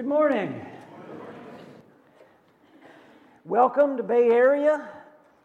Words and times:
Good 0.00 0.08
morning. 0.08 0.58
Welcome 3.44 3.98
to 3.98 4.02
Bay 4.02 4.30
Area 4.30 4.88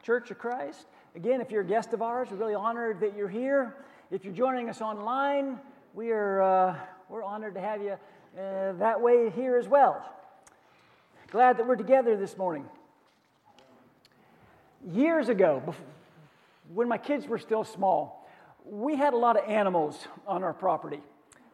Church 0.01 0.31
of 0.31 0.37
Christ. 0.39 0.85
Again, 1.13 1.41
if 1.41 1.51
you're 1.51 1.63
a 1.63 1.67
guest 1.67 1.91
of 1.91 2.01
ours, 2.01 2.29
we're 2.31 2.37
really 2.37 2.55
honored 2.55 3.01
that 3.01 3.17
you're 3.17 3.27
here. 3.27 3.75
If 4.11 4.23
you're 4.23 4.33
joining 4.33 4.69
us 4.69 4.79
online, 4.79 5.59
we 5.93 6.11
are 6.11 6.41
uh, 6.41 6.77
we're 7.09 7.21
honored 7.21 7.55
to 7.55 7.59
have 7.59 7.81
you 7.81 7.97
uh, 8.39 8.71
that 8.79 9.01
way 9.01 9.29
here 9.29 9.57
as 9.57 9.67
well. 9.67 10.09
Glad 11.31 11.57
that 11.57 11.67
we're 11.67 11.75
together 11.75 12.15
this 12.15 12.37
morning. 12.37 12.63
Years 14.89 15.27
ago, 15.27 15.75
when 16.73 16.87
my 16.87 16.97
kids 16.97 17.27
were 17.27 17.39
still 17.39 17.65
small, 17.65 18.25
we 18.63 18.95
had 18.95 19.13
a 19.13 19.17
lot 19.17 19.37
of 19.37 19.49
animals 19.49 20.07
on 20.25 20.45
our 20.45 20.53
property. 20.53 21.01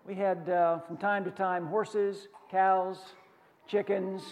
We 0.03 0.15
had, 0.15 0.49
uh, 0.49 0.79
from 0.79 0.97
time 0.97 1.23
to 1.25 1.31
time, 1.31 1.67
horses, 1.67 2.27
cows, 2.49 2.97
chickens. 3.67 4.23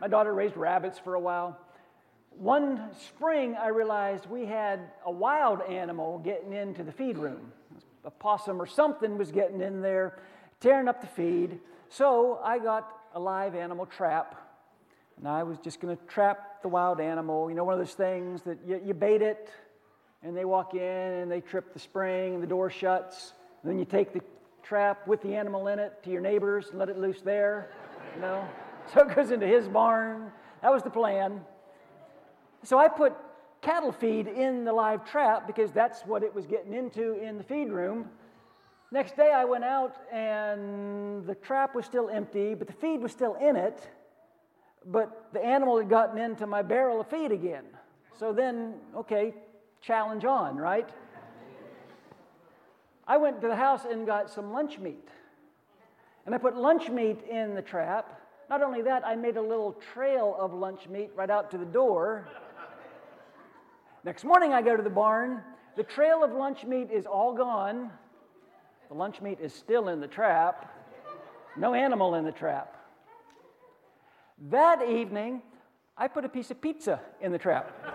My 0.00 0.08
daughter 0.08 0.32
raised 0.32 0.56
rabbits 0.56 0.98
for 0.98 1.14
a 1.14 1.20
while. 1.20 1.58
One 2.30 2.88
spring, 3.06 3.54
I 3.54 3.68
realized 3.68 4.24
we 4.30 4.46
had 4.46 4.80
a 5.04 5.10
wild 5.10 5.60
animal 5.60 6.20
getting 6.20 6.54
into 6.54 6.82
the 6.82 6.92
feed 6.92 7.18
room. 7.18 7.52
A 8.06 8.10
possum 8.10 8.62
or 8.62 8.66
something 8.66 9.18
was 9.18 9.30
getting 9.30 9.60
in 9.60 9.82
there, 9.82 10.18
tearing 10.58 10.88
up 10.88 11.02
the 11.02 11.06
feed. 11.06 11.60
So 11.90 12.40
I 12.42 12.58
got 12.58 12.90
a 13.14 13.20
live 13.20 13.54
animal 13.54 13.84
trap, 13.84 14.40
and 15.18 15.28
I 15.28 15.42
was 15.42 15.58
just 15.58 15.80
going 15.80 15.94
to 15.94 16.02
trap 16.04 16.62
the 16.62 16.68
wild 16.68 16.98
animal. 16.98 17.50
You 17.50 17.56
know, 17.56 17.64
one 17.64 17.74
of 17.74 17.80
those 17.80 17.94
things 17.94 18.40
that 18.44 18.58
you, 18.66 18.80
you 18.86 18.94
bait 18.94 19.20
it, 19.20 19.50
and 20.22 20.34
they 20.34 20.46
walk 20.46 20.72
in 20.72 20.80
and 20.80 21.30
they 21.30 21.42
trip 21.42 21.74
the 21.74 21.78
spring, 21.78 22.34
and 22.34 22.42
the 22.42 22.46
door 22.46 22.70
shuts. 22.70 23.34
And 23.62 23.70
then 23.70 23.78
you 23.78 23.84
take 23.84 24.14
the 24.14 24.22
trap 24.62 25.06
with 25.06 25.20
the 25.22 25.34
animal 25.34 25.68
in 25.68 25.78
it 25.78 26.02
to 26.04 26.10
your 26.10 26.20
neighbors 26.20 26.70
and 26.70 26.78
let 26.78 26.88
it 26.88 26.98
loose 26.98 27.20
there, 27.20 27.70
you 28.14 28.20
know. 28.20 28.46
So 28.92 29.00
it 29.00 29.14
goes 29.14 29.30
into 29.30 29.46
his 29.46 29.68
barn. 29.68 30.32
That 30.62 30.72
was 30.72 30.82
the 30.82 30.90
plan. 30.90 31.40
So 32.62 32.78
I 32.78 32.88
put 32.88 33.14
cattle 33.62 33.92
feed 33.92 34.26
in 34.26 34.64
the 34.64 34.72
live 34.72 35.04
trap 35.04 35.46
because 35.46 35.70
that's 35.72 36.02
what 36.02 36.22
it 36.22 36.34
was 36.34 36.46
getting 36.46 36.74
into 36.74 37.14
in 37.22 37.38
the 37.38 37.44
feed 37.44 37.70
room. 37.70 38.08
Next 38.92 39.16
day 39.16 39.30
I 39.32 39.44
went 39.44 39.64
out 39.64 39.96
and 40.12 41.24
the 41.26 41.34
trap 41.36 41.74
was 41.74 41.84
still 41.84 42.08
empty, 42.08 42.54
but 42.54 42.66
the 42.66 42.72
feed 42.72 43.00
was 43.00 43.12
still 43.12 43.34
in 43.34 43.56
it. 43.56 43.88
But 44.86 45.28
the 45.32 45.44
animal 45.44 45.78
had 45.78 45.88
gotten 45.88 46.18
into 46.18 46.46
my 46.46 46.62
barrel 46.62 47.00
of 47.00 47.06
feed 47.08 47.32
again. 47.32 47.64
So 48.18 48.32
then, 48.32 48.74
okay, 48.96 49.34
challenge 49.80 50.24
on, 50.24 50.56
right? 50.56 50.88
I 53.10 53.16
went 53.16 53.40
to 53.40 53.48
the 53.48 53.56
house 53.56 53.86
and 53.90 54.06
got 54.06 54.30
some 54.30 54.52
lunch 54.52 54.78
meat. 54.78 55.08
And 56.26 56.32
I 56.32 56.38
put 56.38 56.56
lunch 56.56 56.88
meat 56.88 57.18
in 57.28 57.56
the 57.56 57.60
trap. 57.60 58.20
Not 58.48 58.62
only 58.62 58.82
that, 58.82 59.04
I 59.04 59.16
made 59.16 59.36
a 59.36 59.42
little 59.42 59.72
trail 59.92 60.36
of 60.38 60.54
lunch 60.54 60.88
meat 60.88 61.10
right 61.16 61.28
out 61.28 61.50
to 61.50 61.58
the 61.58 61.64
door. 61.64 62.28
Next 64.04 64.22
morning, 64.22 64.52
I 64.52 64.62
go 64.62 64.76
to 64.76 64.82
the 64.84 64.88
barn. 64.88 65.42
The 65.76 65.82
trail 65.82 66.22
of 66.22 66.30
lunch 66.30 66.64
meat 66.64 66.92
is 66.92 67.04
all 67.04 67.34
gone. 67.34 67.90
The 68.90 68.94
lunch 68.94 69.20
meat 69.20 69.40
is 69.40 69.52
still 69.52 69.88
in 69.88 70.00
the 70.00 70.06
trap. 70.06 70.72
No 71.56 71.74
animal 71.74 72.14
in 72.14 72.24
the 72.24 72.30
trap. 72.30 72.76
That 74.50 74.88
evening, 74.88 75.42
I 75.96 76.06
put 76.06 76.24
a 76.24 76.28
piece 76.28 76.52
of 76.52 76.60
pizza 76.60 77.00
in 77.20 77.32
the 77.32 77.38
trap. 77.38 77.74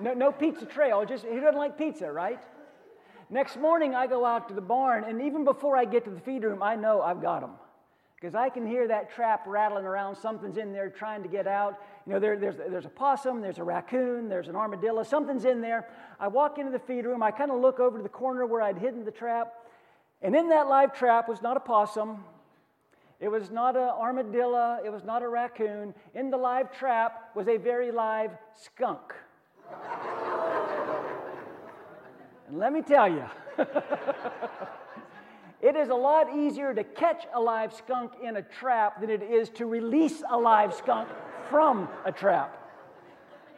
no, 0.00 0.14
no 0.14 0.30
pizza 0.30 0.64
trail, 0.64 1.04
just 1.04 1.26
he 1.26 1.40
doesn't 1.40 1.58
like 1.58 1.76
pizza, 1.76 2.12
right? 2.12 2.38
Next 3.30 3.58
morning, 3.58 3.94
I 3.94 4.06
go 4.06 4.24
out 4.24 4.48
to 4.48 4.54
the 4.54 4.62
barn, 4.62 5.04
and 5.04 5.20
even 5.20 5.44
before 5.44 5.76
I 5.76 5.84
get 5.84 6.04
to 6.04 6.10
the 6.10 6.20
feed 6.20 6.44
room, 6.44 6.62
I 6.62 6.76
know 6.76 7.02
I've 7.02 7.20
got 7.20 7.42
them. 7.42 7.52
Because 8.14 8.34
I 8.34 8.48
can 8.48 8.66
hear 8.66 8.88
that 8.88 9.14
trap 9.14 9.44
rattling 9.46 9.84
around. 9.84 10.16
Something's 10.16 10.56
in 10.56 10.72
there 10.72 10.90
trying 10.90 11.22
to 11.22 11.28
get 11.28 11.46
out. 11.46 11.78
You 12.06 12.14
know, 12.14 12.18
there, 12.18 12.36
there's, 12.36 12.56
there's 12.56 12.86
a 12.86 12.88
possum, 12.90 13.40
there's 13.40 13.58
a 13.58 13.64
raccoon, 13.64 14.28
there's 14.28 14.48
an 14.48 14.56
armadillo, 14.56 15.02
something's 15.04 15.44
in 15.44 15.60
there. 15.60 15.86
I 16.18 16.26
walk 16.28 16.58
into 16.58 16.72
the 16.72 16.80
feed 16.80 17.04
room, 17.04 17.22
I 17.22 17.30
kind 17.30 17.50
of 17.50 17.60
look 17.60 17.78
over 17.78 17.98
to 17.98 18.02
the 18.02 18.08
corner 18.08 18.46
where 18.46 18.62
I'd 18.62 18.78
hidden 18.78 19.04
the 19.04 19.12
trap, 19.12 19.52
and 20.20 20.34
in 20.34 20.48
that 20.48 20.66
live 20.66 20.94
trap 20.94 21.28
was 21.28 21.42
not 21.42 21.56
a 21.56 21.60
possum, 21.60 22.24
it 23.20 23.28
was 23.28 23.50
not 23.50 23.76
an 23.76 23.82
armadillo, 23.82 24.78
it 24.84 24.90
was 24.90 25.04
not 25.04 25.22
a 25.22 25.28
raccoon. 25.28 25.94
In 26.14 26.30
the 26.30 26.36
live 26.36 26.72
trap 26.76 27.30
was 27.34 27.46
a 27.48 27.56
very 27.56 27.90
live 27.92 28.30
skunk. 28.54 29.12
And 32.48 32.58
let 32.58 32.72
me 32.72 32.82
tell 32.82 33.08
you, 33.08 33.24
it 35.60 35.76
is 35.76 35.90
a 35.90 35.94
lot 35.94 36.34
easier 36.34 36.74
to 36.74 36.82
catch 36.82 37.26
a 37.34 37.40
live 37.40 37.74
skunk 37.74 38.12
in 38.22 38.36
a 38.36 38.42
trap 38.42 39.00
than 39.00 39.10
it 39.10 39.22
is 39.22 39.50
to 39.50 39.66
release 39.66 40.22
a 40.30 40.36
live 40.36 40.74
skunk 40.74 41.08
from 41.50 41.88
a 42.06 42.12
trap. 42.12 42.54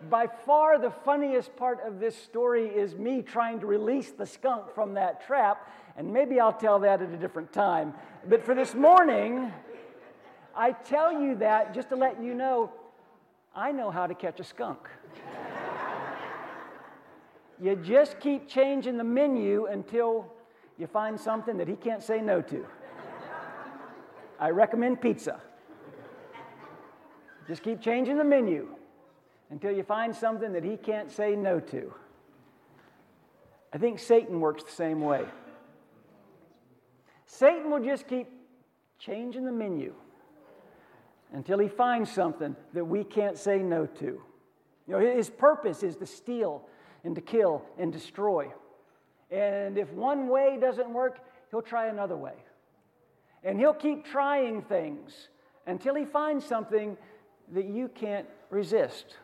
By 0.09 0.27
far, 0.27 0.79
the 0.79 0.91
funniest 0.91 1.55
part 1.57 1.81
of 1.87 2.01
this 2.01 2.17
story 2.17 2.67
is 2.67 2.97
me 2.97 3.23
trying 3.23 3.61
to 3.61 3.67
release 3.67 4.11
the 4.11 4.27
skunk 4.27 4.75
from 4.75 4.95
that 4.95 5.25
trap, 5.27 5.71
and 5.97 6.13
maybe 6.13 6.41
I'll 6.41 6.53
tell 6.53 6.81
that 6.81 7.01
at 7.01 7.11
a 7.11 7.17
different 7.17 7.53
time. 7.53 7.95
But 8.29 8.45
for 8.45 8.55
this 8.55 8.75
morning, 8.75 9.53
I 10.57 10.73
tell 10.73 11.13
you 11.13 11.37
that 11.37 11.75
just 11.75 11.91
to 11.91 11.97
let 11.97 12.23
you 12.23 12.35
know 12.35 12.73
I 13.55 13.73
know 13.73 13.91
how 13.91 14.07
to 14.07 14.15
catch 14.15 14.39
a 14.39 14.45
skunk. 14.45 14.89
You 17.61 17.77
just 17.77 18.21
keep 18.21 18.49
changing 18.49 18.97
the 18.97 19.05
menu 19.05 19.67
until 19.67 20.33
you 20.79 20.87
find 20.87 21.21
something 21.21 21.59
that 21.59 21.69
he 21.69 21.77
can't 21.77 22.03
say 22.03 22.21
no 22.21 22.41
to. 22.43 22.67
I 24.39 24.51
recommend 24.51 25.03
pizza. 25.03 25.41
Just 27.47 27.63
keep 27.63 27.81
changing 27.81 28.17
the 28.17 28.25
menu 28.25 28.69
until 29.51 29.73
you 29.73 29.83
find 29.83 30.15
something 30.15 30.53
that 30.53 30.65
he 30.65 30.77
can't 30.77 31.11
say 31.11 31.37
no 31.37 31.61
to. 31.61 31.93
I 33.73 33.79
think 33.79 33.99
Satan 33.99 34.41
works 34.41 34.63
the 34.63 34.71
same 34.71 35.01
way. 35.03 35.25
Satan 37.27 37.71
will 37.71 37.85
just 37.85 38.09
keep 38.09 38.29
changing 38.99 39.45
the 39.45 39.53
menu 39.53 39.95
until 41.33 41.59
he 41.59 41.69
finds 41.69 42.11
something 42.11 42.57
that 42.73 42.85
we 42.85 43.05
can't 43.05 43.39
say 43.39 43.59
no 43.59 43.87
to. 43.87 44.21
You 44.87 44.99
know, 44.99 44.99
his 44.99 45.31
purpose 45.31 45.83
is 45.83 45.97
to 45.97 46.07
steal, 46.07 46.63
and 47.05 47.15
to 47.15 47.21
kill 47.21 47.63
and 47.79 47.93
destroy. 47.93 48.53
And 49.31 49.79
if 49.79 49.91
one 49.93 50.29
way 50.29 50.59
doesn't 50.61 50.93
work, 50.93 51.21
he'll 51.51 51.63
try 51.63 51.87
another 51.87 52.17
way. 52.17 52.35
And 53.43 53.59
he'll 53.59 53.75
keep 53.75 54.05
trying 54.05 54.63
things 54.63 55.29
until 55.67 55.95
he 55.95 56.05
finds 56.05 56.45
something 56.45 56.97
that 57.53 57.65
you 57.65 57.89
can't 57.89 58.27
resist. 58.51 59.17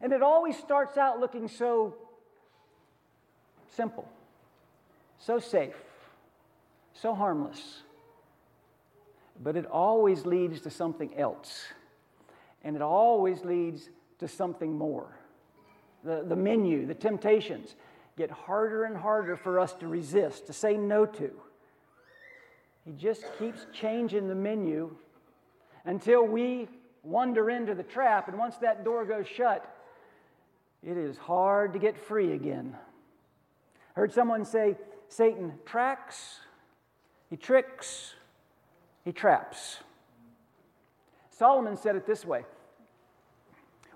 And 0.00 0.12
it 0.12 0.22
always 0.22 0.56
starts 0.56 0.96
out 0.96 1.20
looking 1.20 1.48
so 1.48 1.94
simple, 3.68 4.08
so 5.18 5.38
safe, 5.38 5.76
so 6.94 7.14
harmless. 7.14 7.82
But 9.42 9.56
it 9.56 9.66
always 9.66 10.24
leads 10.24 10.60
to 10.62 10.70
something 10.70 11.16
else. 11.16 11.64
And 12.62 12.76
it 12.76 12.82
always 12.82 13.44
leads 13.44 13.90
to 14.18 14.28
something 14.28 14.72
more 14.76 15.18
the, 16.04 16.24
the 16.26 16.36
menu, 16.36 16.86
the 16.86 16.94
temptations 16.94 17.74
get 18.16 18.30
harder 18.30 18.84
and 18.84 18.96
harder 18.96 19.36
for 19.36 19.58
us 19.58 19.72
to 19.74 19.86
resist, 19.86 20.46
to 20.46 20.52
say 20.52 20.76
no 20.76 21.06
to. 21.06 21.30
He 22.84 22.92
just 22.92 23.24
keeps 23.38 23.66
changing 23.72 24.28
the 24.28 24.34
menu 24.34 24.94
until 25.84 26.24
we 26.26 26.68
wander 27.02 27.50
into 27.50 27.74
the 27.74 27.82
trap, 27.82 28.28
and 28.28 28.38
once 28.38 28.56
that 28.58 28.84
door 28.84 29.04
goes 29.04 29.26
shut, 29.26 29.68
it 30.82 30.96
is 30.96 31.16
hard 31.16 31.72
to 31.72 31.78
get 31.78 31.96
free 31.96 32.32
again. 32.32 32.76
I 33.96 34.00
heard 34.00 34.12
someone 34.12 34.44
say 34.44 34.76
Satan 35.08 35.54
tracks, 35.64 36.40
he 37.30 37.36
tricks, 37.36 38.14
he 39.04 39.12
traps. 39.12 39.78
Solomon 41.30 41.76
said 41.76 41.96
it 41.96 42.06
this 42.06 42.24
way 42.24 42.44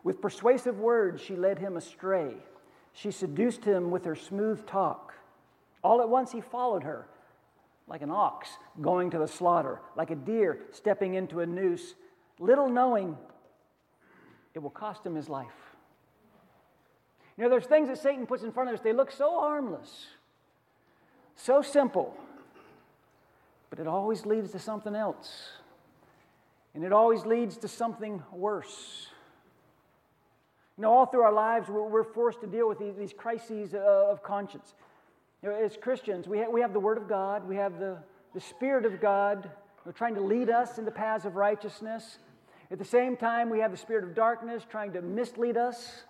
with 0.07 0.23
persuasive 0.23 0.79
words, 0.79 1.21
she 1.21 1.35
led 1.35 1.59
him 1.59 1.77
astray. 1.77 2.37
She 2.93 3.11
seduced 3.11 3.65
him 3.65 3.91
with 3.91 4.05
her 4.05 4.15
smooth 4.15 4.65
talk. 4.65 5.13
All 5.83 6.01
at 6.01 6.09
once, 6.09 6.31
he 6.31 6.41
followed 6.41 6.85
her, 6.85 7.09
like 7.89 8.03
an 8.03 8.13
ox 8.13 8.49
going 8.81 9.11
to 9.11 9.19
the 9.19 9.27
slaughter, 9.27 9.81
like 9.97 10.13
a 10.13 10.15
deer 10.15 10.61
stepping 10.71 11.15
into 11.15 11.41
a 11.41 11.47
noose, 11.47 11.97
little 12.39 12.69
knowing 12.69 13.19
it 14.55 14.61
will 14.61 14.71
cost 14.71 15.05
him 15.05 15.17
his 15.17 15.29
life. 15.29 15.75
You 17.37 17.43
know, 17.43 17.51
there's 17.51 17.67
things 17.67 17.89
that 17.89 17.99
Satan 17.99 18.29
puts 18.29 18.45
in 18.45 18.53
front 18.53 18.69
of 18.69 18.77
us, 18.77 18.81
they 18.85 18.93
look 18.93 19.11
so 19.11 19.41
harmless, 19.41 20.07
so 21.35 21.63
simple, 21.63 22.17
but 23.71 23.81
it 23.81 23.89
always 23.89 24.25
leads 24.25 24.53
to 24.53 24.61
something 24.61 24.95
else. 24.95 25.49
And 26.77 26.85
it 26.85 26.93
always 26.93 27.27
leads 27.27 27.57
to 27.57 27.67
something 27.67 28.23
worse. 28.31 29.09
You 30.77 30.83
know, 30.83 30.93
all 30.93 31.07
through 31.07 31.23
our 31.23 31.33
lives, 31.33 31.69
we're, 31.69 32.05
forced 32.05 32.41
to 32.43 32.47
deal 32.47 32.69
with 32.69 32.79
these, 32.79 33.13
crises 33.15 33.73
uh, 33.75 33.79
of 34.11 34.23
conscience. 34.23 34.75
You 35.43 35.49
know, 35.49 35.57
as 35.57 35.77
Christians, 35.77 36.29
we, 36.29 36.47
we 36.49 36.61
have 36.61 36.75
the 36.75 36.81
Word 36.81 36.99
of 36.99 37.09
God, 37.09 37.49
we 37.49 37.57
have 37.57 37.79
the, 37.79 37.99
the 38.35 38.41
Spirit 38.41 38.85
of 38.85 39.01
God 39.01 39.45
you 39.45 39.51
know, 39.87 39.93
trying 39.93 40.15
to 40.17 40.21
lead 40.21 40.51
us 40.51 40.77
in 40.77 40.85
the 40.85 40.91
paths 40.91 41.25
of 41.25 41.37
righteousness. 41.37 42.19
At 42.71 42.79
the 42.79 42.85
same 42.85 43.17
time, 43.17 43.49
we 43.49 43.61
have 43.61 43.71
the 43.71 43.77
spirit 43.77 44.03
of 44.03 44.15
darkness 44.15 44.67
trying 44.69 44.93
to 44.95 45.01
mislead 45.01 45.57
us 45.57 46.03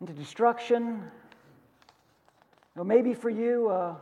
into 0.00 0.12
destruction. 0.12 0.84
You 0.84 1.02
know, 2.74 2.84
maybe 2.84 3.14
for 3.14 3.30
you, 3.30 3.70
uh, 3.70 3.94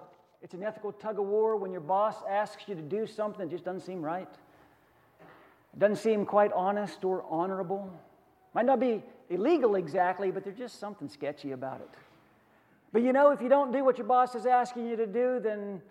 it's 0.42 0.54
an 0.54 0.62
ethical 0.62 0.92
tug 0.92 1.18
of 1.18 1.26
war 1.26 1.56
when 1.56 1.70
your 1.70 1.82
boss 1.82 2.16
asks 2.28 2.64
you 2.66 2.74
to 2.74 2.82
do 2.82 3.06
something 3.06 3.46
that 3.46 3.50
just 3.50 3.64
doesn't 3.64 3.82
seem 3.82 4.02
right. 4.02 4.28
It 5.74 5.78
doesn't 5.78 5.96
seem 5.96 6.24
quite 6.24 6.52
honest 6.52 7.04
or 7.04 7.24
honorable. 7.28 7.92
Might 8.54 8.66
not 8.66 8.80
be 8.80 9.02
illegal 9.30 9.76
exactly, 9.76 10.30
but 10.30 10.44
there's 10.44 10.58
just 10.58 10.78
something 10.78 11.08
sketchy 11.08 11.52
about 11.52 11.80
it. 11.80 11.90
But 12.92 13.02
you 13.02 13.12
know, 13.12 13.30
if 13.30 13.40
you 13.40 13.48
don't 13.48 13.72
do 13.72 13.84
what 13.84 13.98
your 13.98 14.06
boss 14.06 14.34
is 14.34 14.46
asking 14.46 14.86
you 14.86 14.96
to 14.96 15.06
do, 15.06 15.40
then 15.42 15.82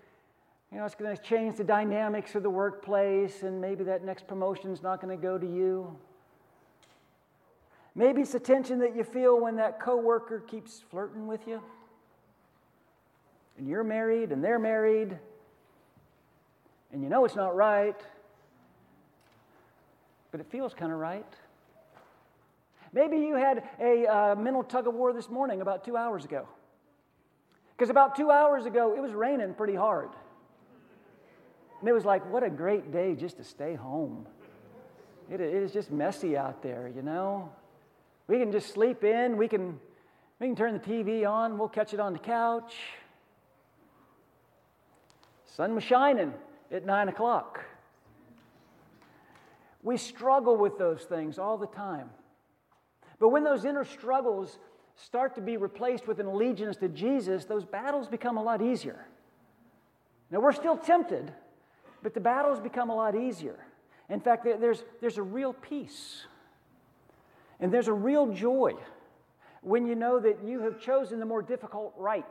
you 0.72 0.78
know 0.78 0.86
it's 0.86 0.96
going 0.96 1.16
to 1.16 1.22
change 1.22 1.58
the 1.58 1.64
dynamics 1.64 2.36
of 2.36 2.44
the 2.44 2.50
workplace, 2.50 3.44
and 3.44 3.60
maybe 3.60 3.84
that 3.84 4.04
next 4.04 4.28
promotion 4.28 4.72
is 4.72 4.82
not 4.82 5.02
going 5.02 5.16
to 5.16 5.22
go 5.22 5.38
to 5.38 5.46
you. 5.46 5.96
Maybe 7.96 8.22
it's 8.22 8.32
the 8.32 8.40
tension 8.40 8.80
that 8.80 8.96
you 8.96 9.04
feel 9.04 9.40
when 9.40 9.58
that 9.58 9.80
coworker 9.80 10.40
keeps 10.40 10.84
flirting 10.90 11.28
with 11.28 11.48
you. 11.48 11.62
And 13.58 13.68
you're 13.68 13.84
married 13.84 14.32
and 14.32 14.44
they're 14.44 14.58
married. 14.58 15.18
And 16.92 17.04
you 17.04 17.10
know 17.10 17.24
it's 17.26 17.36
not 17.36 17.56
right. 17.56 18.00
But 20.32 20.40
it 20.40 20.48
feels 20.50 20.74
kind 20.74 20.92
of 20.92 20.98
right. 20.98 21.32
Maybe 22.94 23.18
you 23.18 23.36
had 23.36 23.64
a 23.80 24.06
uh, 24.06 24.36
mental 24.36 24.64
tug 24.64 24.88
of 24.88 24.94
war 24.94 25.14
this 25.14 25.30
morning 25.30 25.62
about 25.62 25.84
two 25.84 25.98
hours 25.98 26.26
ago. 26.26 26.48
Because 27.76 27.90
about 27.90 28.16
two 28.16 28.30
hours 28.30 28.68
ago, 28.68 28.96
it 28.96 29.02
was 29.02 29.12
raining 29.14 29.56
pretty 29.56 29.74
hard. 29.74 30.10
And 31.80 31.90
it 31.90 31.94
was 31.94 32.06
like, 32.06 32.32
what 32.32 32.44
a 32.44 32.50
great 32.50 32.92
day 32.92 33.16
just 33.16 33.38
to 33.38 33.44
stay 33.44 33.74
home. 33.74 34.28
It, 35.30 35.42
it 35.42 35.54
is 35.54 35.74
just 35.74 35.92
messy 35.92 36.38
out 36.38 36.62
there, 36.62 36.90
you 36.96 37.02
know? 37.02 37.52
We 38.28 38.38
can 38.38 38.52
just 38.52 38.72
sleep 38.72 39.04
in, 39.04 39.38
we 39.38 39.48
can, 39.48 39.80
we 40.40 40.48
can 40.48 40.56
turn 40.56 40.74
the 40.74 40.80
TV 40.80 41.28
on, 41.28 41.58
we'll 41.58 41.68
catch 41.68 41.94
it 41.94 42.00
on 42.00 42.14
the 42.14 42.20
couch. 42.20 42.76
Sun 45.46 45.74
was 45.76 45.84
shining 45.84 46.34
at 46.72 46.86
nine 46.86 47.10
o'clock. 47.10 47.64
We 49.82 49.98
struggle 49.98 50.56
with 50.56 50.78
those 50.78 51.02
things 51.02 51.38
all 51.38 51.58
the 51.58 51.68
time. 51.68 52.10
But 53.20 53.30
when 53.30 53.44
those 53.44 53.66
inner 53.66 53.86
struggles 53.86 54.58
start 54.96 55.36
to 55.36 55.42
be 55.42 55.58
replaced 55.58 56.08
with 56.08 56.20
an 56.20 56.26
allegiance 56.26 56.78
to 56.78 56.88
Jesus, 56.88 57.46
those 57.46 57.66
battles 57.66 58.08
become 58.08 58.38
a 58.38 58.44
lot 58.44 58.62
easier. 58.62 59.06
Now, 60.30 60.40
we're 60.40 60.52
still 60.54 60.78
tempted, 60.78 61.32
but 62.02 62.14
the 62.14 62.20
battles 62.20 62.60
become 62.60 62.90
a 62.90 62.96
lot 62.96 63.16
easier. 63.16 63.66
In 64.10 64.20
fact, 64.20 64.44
there's, 64.44 64.84
there's 65.02 65.18
a 65.18 65.24
real 65.24 65.54
peace 65.54 66.26
and 67.60 67.72
there's 67.72 67.88
a 67.88 67.94
real 67.94 68.28
joy 68.34 68.74
when 69.62 69.86
you 69.86 69.96
know 69.96 70.20
that 70.20 70.44
you 70.44 70.60
have 70.62 70.80
chosen 70.82 71.20
the 71.20 71.26
more 71.26 71.42
difficult 71.42 71.94
right 71.98 72.26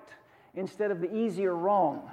instead 0.54 0.90
of 0.90 1.00
the 1.00 1.14
easier 1.14 1.56
wrong. 1.56 2.10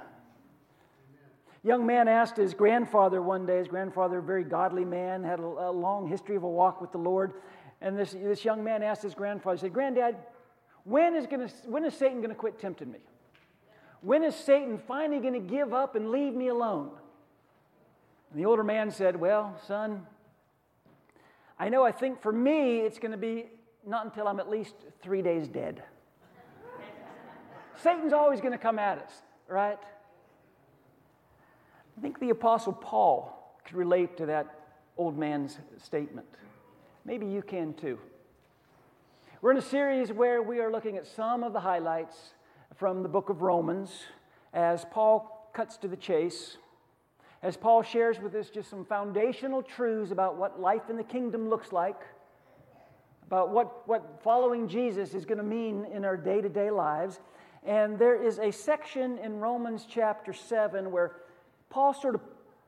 Young 1.62 1.86
man 1.86 2.08
asked 2.08 2.38
his 2.38 2.54
grandfather 2.54 3.22
one 3.22 3.46
day, 3.46 3.58
his 3.58 3.68
grandfather, 3.68 4.20
a 4.20 4.24
very 4.24 4.46
godly 4.46 4.86
man, 4.86 5.26
had 5.26 5.40
a, 5.40 5.70
long 5.70 6.08
history 6.08 6.38
of 6.38 6.44
a 6.44 6.48
walk 6.48 6.80
with 6.80 6.94
the 6.94 6.98
Lord. 6.98 7.34
And 7.82 7.98
this, 7.98 8.12
this 8.12 8.44
young 8.44 8.64
man 8.64 8.84
asked 8.84 9.04
his 9.04 9.14
grandfather, 9.14 9.56
he 9.56 9.62
said, 9.62 9.74
Granddad, 9.74 10.16
when 10.84 11.16
is, 11.16 11.28
gonna, 11.28 11.50
when 11.66 11.86
is 11.86 11.94
Satan 11.94 12.18
going 12.18 12.30
to 12.30 12.36
quit 12.36 12.60
tempting 12.60 12.92
me? 12.92 13.00
When 14.02 14.24
is 14.24 14.36
Satan 14.36 14.78
finally 14.78 15.20
going 15.20 15.34
to 15.34 15.40
give 15.40 15.74
up 15.74 15.96
and 15.96 16.10
leave 16.10 16.34
me 16.34 16.48
alone? 16.48 16.92
And 18.32 18.40
the 18.40 18.46
older 18.46 18.64
man 18.64 18.92
said, 18.92 19.16
Well, 19.16 19.60
son, 19.68 20.06
I 21.58 21.70
know 21.70 21.84
I 21.84 21.92
think 21.92 22.22
for 22.22 22.32
me 22.32 22.80
it's 22.80 23.00
going 23.00 23.12
to 23.12 23.18
be 23.18 23.46
not 23.86 24.06
until 24.06 24.28
I'm 24.28 24.40
at 24.40 24.50
least 24.50 24.76
three 25.02 25.22
days 25.22 25.48
dead. 25.48 25.84
Satan's 27.82 28.14
always 28.14 28.42
going 28.42 28.52
to 28.52 28.58
come 28.58 28.78
at 28.78 28.98
us, 29.00 29.12
right? 29.48 29.80
I 31.98 32.02
think 32.02 32.20
the 32.20 32.30
Apostle 32.30 32.74
Paul 32.74 33.56
could 33.66 33.76
relate 33.76 34.18
to 34.18 34.26
that 34.28 34.60
old 34.98 35.18
man's 35.18 35.58
statement. 35.82 36.28
Maybe 37.10 37.26
you 37.26 37.42
can 37.42 37.74
too. 37.74 37.98
We're 39.42 39.50
in 39.50 39.58
a 39.58 39.64
series 39.64 40.14
where 40.14 40.44
we 40.44 40.60
are 40.60 40.72
looking 40.72 40.96
at 40.96 41.08
some 41.08 41.44
of 41.44 41.54
the 41.54 41.60
highlights 41.60 42.16
from 42.76 43.02
the 43.02 43.10
book 43.10 43.30
of 43.30 43.42
Romans 43.42 43.90
as 44.54 44.86
Paul 44.92 45.50
cuts 45.52 45.78
to 45.78 45.88
the 45.88 45.98
chase 45.98 46.58
as 47.42 47.58
Paul 47.58 47.82
shares 47.82 48.20
with 48.20 48.36
us 48.36 48.52
just 48.52 48.70
some 48.70 48.86
foundational 48.86 49.64
truths 49.64 50.12
about 50.12 50.38
what 50.38 50.62
life 50.62 50.88
in 50.88 50.98
the 50.98 51.04
kingdom 51.04 51.50
looks 51.50 51.72
like, 51.72 52.00
about 53.26 53.50
what, 53.50 53.88
what 53.88 54.22
following 54.24 54.68
Jesus 54.68 55.16
is 55.16 55.26
going 55.26 55.40
to 55.40 55.44
mean 55.44 55.88
in 55.92 56.06
our 56.06 56.16
day 56.16 56.42
to 56.42 56.50
day 56.50 56.70
lives. 56.70 57.22
And 57.66 57.98
there 57.98 58.22
is 58.22 58.38
a 58.38 58.52
section 58.52 59.18
in 59.18 59.40
Romans 59.40 59.88
chapter 59.90 60.32
7 60.32 60.92
where 60.92 61.14
Paul 61.72 61.92
sort 61.96 62.14
of 62.14 62.22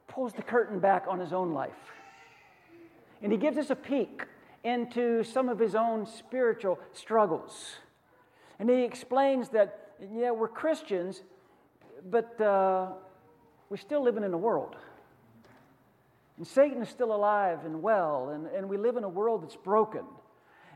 pulls 0.08 0.34
the 0.34 0.42
curtain 0.42 0.80
back 0.80 1.06
on 1.08 1.20
his 1.20 1.32
own 1.32 1.54
life. 1.54 1.92
And 3.22 3.32
he 3.32 3.38
gives 3.38 3.58
us 3.58 3.70
a 3.70 3.76
peek 3.76 4.24
into 4.64 5.24
some 5.24 5.50
of 5.50 5.60
his 5.60 5.76
own 5.76 6.06
spiritual 6.06 6.80
struggles. 6.94 7.76
And 8.60 8.70
he 8.70 8.84
explains 8.84 9.50
that, 9.50 9.94
yeah, 10.14 10.32
we're 10.32 10.48
Christians, 10.48 11.22
but. 12.10 12.40
Uh, 12.40 12.92
we're 13.72 13.78
still 13.78 14.04
living 14.04 14.26
in 14.26 14.34
a 14.34 14.38
world. 14.38 14.76
And 16.38 16.46
Satan 16.46 16.82
is 16.82 16.90
still 16.90 17.16
alive 17.16 17.64
and 17.64 17.82
well, 17.82 18.32
and, 18.32 18.48
and 18.48 18.68
we 18.68 18.76
live 18.76 18.98
in 18.98 19.06
a 19.06 19.10
world 19.10 19.44
that's 19.44 19.56
broken. 19.56 20.02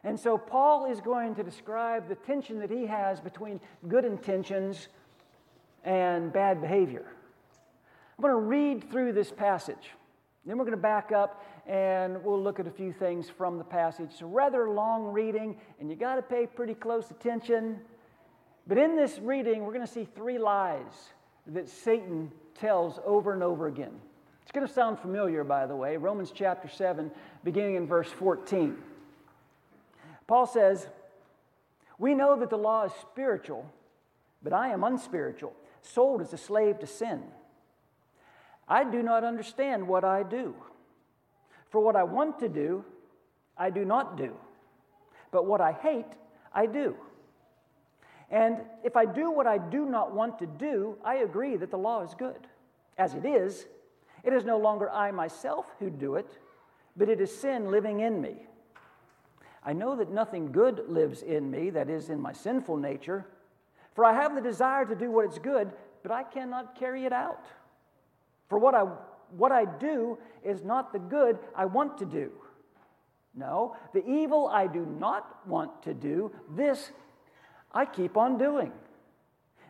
And 0.06 0.18
so 0.18 0.38
Paul 0.38 0.86
is 0.86 1.02
going 1.02 1.36
to 1.36 1.44
describe 1.44 2.08
the 2.08 2.16
tension 2.16 2.58
that 2.60 2.72
he 2.72 2.86
has 2.86 3.20
between 3.20 3.60
good 3.90 4.06
intentions 4.06 4.88
and 5.84 6.32
bad 6.32 6.62
behavior. 6.62 7.06
I'm 8.18 8.22
going 8.22 8.34
to 8.34 8.40
read 8.40 8.90
through 8.90 9.12
this 9.12 9.30
passage. 9.30 9.92
Then 10.46 10.58
we're 10.58 10.64
going 10.64 10.78
to 10.78 10.82
back 10.82 11.12
up 11.12 11.44
and 11.68 12.24
we'll 12.24 12.42
look 12.42 12.60
at 12.60 12.68
a 12.68 12.72
few 12.72 12.94
things 12.94 13.30
from 13.30 13.58
the 13.58 13.64
passage. 13.64 14.10
It's 14.12 14.22
a 14.22 14.26
rather 14.26 14.70
long 14.70 15.06
reading, 15.06 15.58
and 15.80 15.90
you 15.90 15.96
got 15.96 16.16
to 16.16 16.22
pay 16.22 16.46
pretty 16.46 16.76
close 16.76 17.10
attention. 17.10 17.80
But 18.68 18.78
in 18.78 18.96
this 18.96 19.20
reading, 19.20 19.64
we're 19.64 19.74
going 19.74 19.86
to 19.86 19.92
see 19.92 20.08
three 20.16 20.38
lies 20.38 21.10
that 21.48 21.68
Satan 21.68 22.32
tells 22.60 23.00
over 23.06 23.34
and 23.34 23.42
over 23.42 23.68
again. 23.68 23.94
It's 24.44 24.52
going 24.52 24.66
to 24.66 24.72
sound 24.72 25.00
familiar, 25.00 25.44
by 25.44 25.66
the 25.66 25.76
way. 25.76 25.98
Romans 25.98 26.32
chapter 26.34 26.68
7, 26.68 27.10
beginning 27.44 27.76
in 27.76 27.88
verse 27.88 28.10
14. 28.10 28.78
Paul 30.28 30.46
says, 30.46 30.88
We 31.98 32.14
know 32.14 32.40
that 32.40 32.52
the 32.52 32.58
law 32.58 32.84
is 32.84 32.92
spiritual, 33.02 33.68
but 34.44 34.54
I 34.54 34.70
am 34.70 34.84
unspiritual, 34.84 35.54
sold 35.82 36.22
as 36.22 36.32
a 36.32 36.38
slave 36.38 36.80
to 36.80 36.88
sin. 36.88 37.24
I 38.68 38.84
do 38.84 39.02
not 39.02 39.24
understand 39.24 39.88
what 39.88 40.04
I 40.04 40.22
do. 40.22 40.56
For 41.70 41.80
what 41.80 41.96
I 41.96 42.04
want 42.04 42.40
to 42.40 42.50
do, 42.50 42.86
I 43.58 43.70
do 43.70 43.86
not 43.86 44.18
do. 44.18 44.34
But 45.32 45.46
what 45.46 45.62
I 45.62 45.72
hate, 45.72 46.06
I 46.54 46.66
do. 46.66 46.96
And 48.32 48.62
if 48.84 48.96
I 48.96 49.06
do 49.06 49.32
what 49.32 49.48
I 49.48 49.58
do 49.58 49.86
not 49.86 50.14
want 50.14 50.40
to 50.40 50.46
do, 50.46 50.98
I 51.04 51.16
agree 51.18 51.58
that 51.58 51.72
the 51.72 51.78
law 51.78 52.02
is 52.02 52.14
good. 52.16 52.48
As 52.98 53.14
it 53.14 53.26
is, 53.26 53.66
it 54.24 54.34
is 54.34 54.46
no 54.46 54.58
longer 54.58 54.90
I 54.90 55.12
myself 55.12 55.66
who 55.80 55.90
do 55.90 56.16
it, 56.16 56.40
but 56.98 57.10
it 57.10 57.22
is 57.22 57.36
sin 57.36 57.70
living 57.70 58.00
in 58.00 58.22
me. 58.22 58.48
I 59.64 59.74
know 59.74 59.96
that 59.96 60.12
nothing 60.12 60.52
good 60.52 60.86
lives 60.88 61.22
in 61.22 61.50
me, 61.50 61.72
that 61.72 61.90
is, 61.90 62.10
in 62.10 62.20
my 62.20 62.34
sinful 62.34 62.78
nature, 62.78 63.26
for 63.94 64.06
I 64.06 64.14
have 64.14 64.36
the 64.36 64.42
desire 64.42 64.86
to 64.86 64.96
do 64.96 65.12
what 65.12 65.32
is 65.32 65.40
good, 65.40 65.72
but 66.04 66.12
I 66.12 66.24
cannot 66.24 66.78
carry 66.78 67.06
it 67.06 67.14
out. 67.14 67.46
For 68.48 68.60
what 68.60 68.76
I, 68.76 68.86
what 69.32 69.52
I 69.52 69.66
do 69.66 70.18
is 70.44 70.64
not 70.64 70.94
the 70.94 71.00
good 71.00 71.40
I 71.56 71.66
want 71.66 71.98
to 72.00 72.06
do. 72.06 72.32
No, 73.36 73.76
the 73.94 74.06
evil 74.08 74.48
I 74.48 74.68
do 74.68 74.86
not 74.86 75.46
want 75.48 75.84
to 75.84 75.94
do, 75.94 76.32
this 76.50 76.92
I 77.74 77.86
keep 77.86 78.16
on 78.16 78.38
doing. 78.38 78.72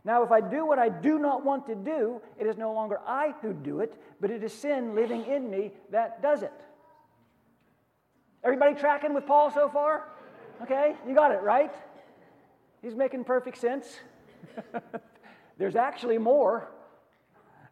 Now, 0.03 0.21
if 0.21 0.31
I 0.31 0.39
do 0.39 0.67
what 0.67 0.77
I 0.77 0.89
do 0.89 1.17
not 1.17 1.43
want 1.43 1.65
to 1.65 1.75
do, 1.75 2.21
it 2.39 2.45
is 2.45 2.57
no 2.57 2.71
longer 2.73 2.99
I 3.07 3.33
who 3.41 3.53
do 3.53 3.79
it, 3.79 3.99
but 4.21 4.29
it 4.29 4.43
is 4.43 4.53
sin 4.53 4.93
living 4.93 5.25
in 5.25 5.49
me 5.49 5.71
that 5.89 6.21
does 6.21 6.43
it. 6.43 6.53
Everybody 8.43 8.75
tracking 8.75 9.15
with 9.15 9.25
Paul 9.25 9.49
so 9.49 9.67
far? 9.67 10.09
Okay, 10.61 10.95
you 11.07 11.15
got 11.15 11.31
it, 11.31 11.41
right? 11.41 11.73
He's 12.83 12.93
making 12.93 13.23
perfect 13.23 13.57
sense. 13.57 13.87
There's 15.57 15.75
actually 15.75 16.19
more. 16.19 16.69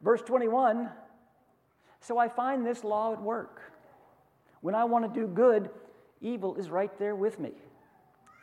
Verse 0.02 0.24
21 0.24 0.90
So 2.06 2.18
I 2.18 2.28
find 2.28 2.66
this 2.66 2.84
law 2.84 3.14
at 3.14 3.22
work. 3.22 3.62
When 4.62 4.76
I 4.76 4.84
want 4.84 5.12
to 5.12 5.20
do 5.20 5.28
good, 5.28 5.70
evil 6.22 6.56
is 6.56 6.70
right 6.70 6.96
there 7.00 7.16
with 7.16 7.40
me. 7.40 7.52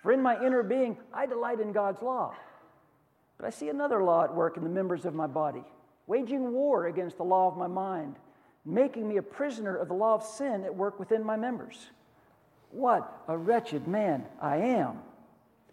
For 0.02 0.12
in 0.12 0.22
my 0.22 0.42
inner 0.44 0.62
being, 0.62 0.96
I 1.12 1.26
delight 1.26 1.60
in 1.60 1.72
God's 1.72 2.02
law. 2.02 2.34
But 3.38 3.46
I 3.46 3.50
see 3.50 3.68
another 3.68 4.02
law 4.02 4.24
at 4.24 4.34
work 4.34 4.56
in 4.56 4.64
the 4.64 4.70
members 4.70 5.04
of 5.04 5.14
my 5.14 5.26
body, 5.26 5.64
waging 6.06 6.52
war 6.52 6.86
against 6.86 7.18
the 7.18 7.24
law 7.24 7.48
of 7.48 7.56
my 7.56 7.66
mind 7.66 8.16
making 8.64 9.08
me 9.08 9.16
a 9.16 9.22
prisoner 9.22 9.76
of 9.76 9.88
the 9.88 9.94
law 9.94 10.14
of 10.14 10.22
sin 10.22 10.64
at 10.64 10.74
work 10.74 10.98
within 10.98 11.24
my 11.24 11.36
members. 11.36 11.90
What 12.70 13.22
a 13.28 13.36
wretched 13.36 13.88
man 13.88 14.24
I 14.40 14.56
am. 14.56 14.98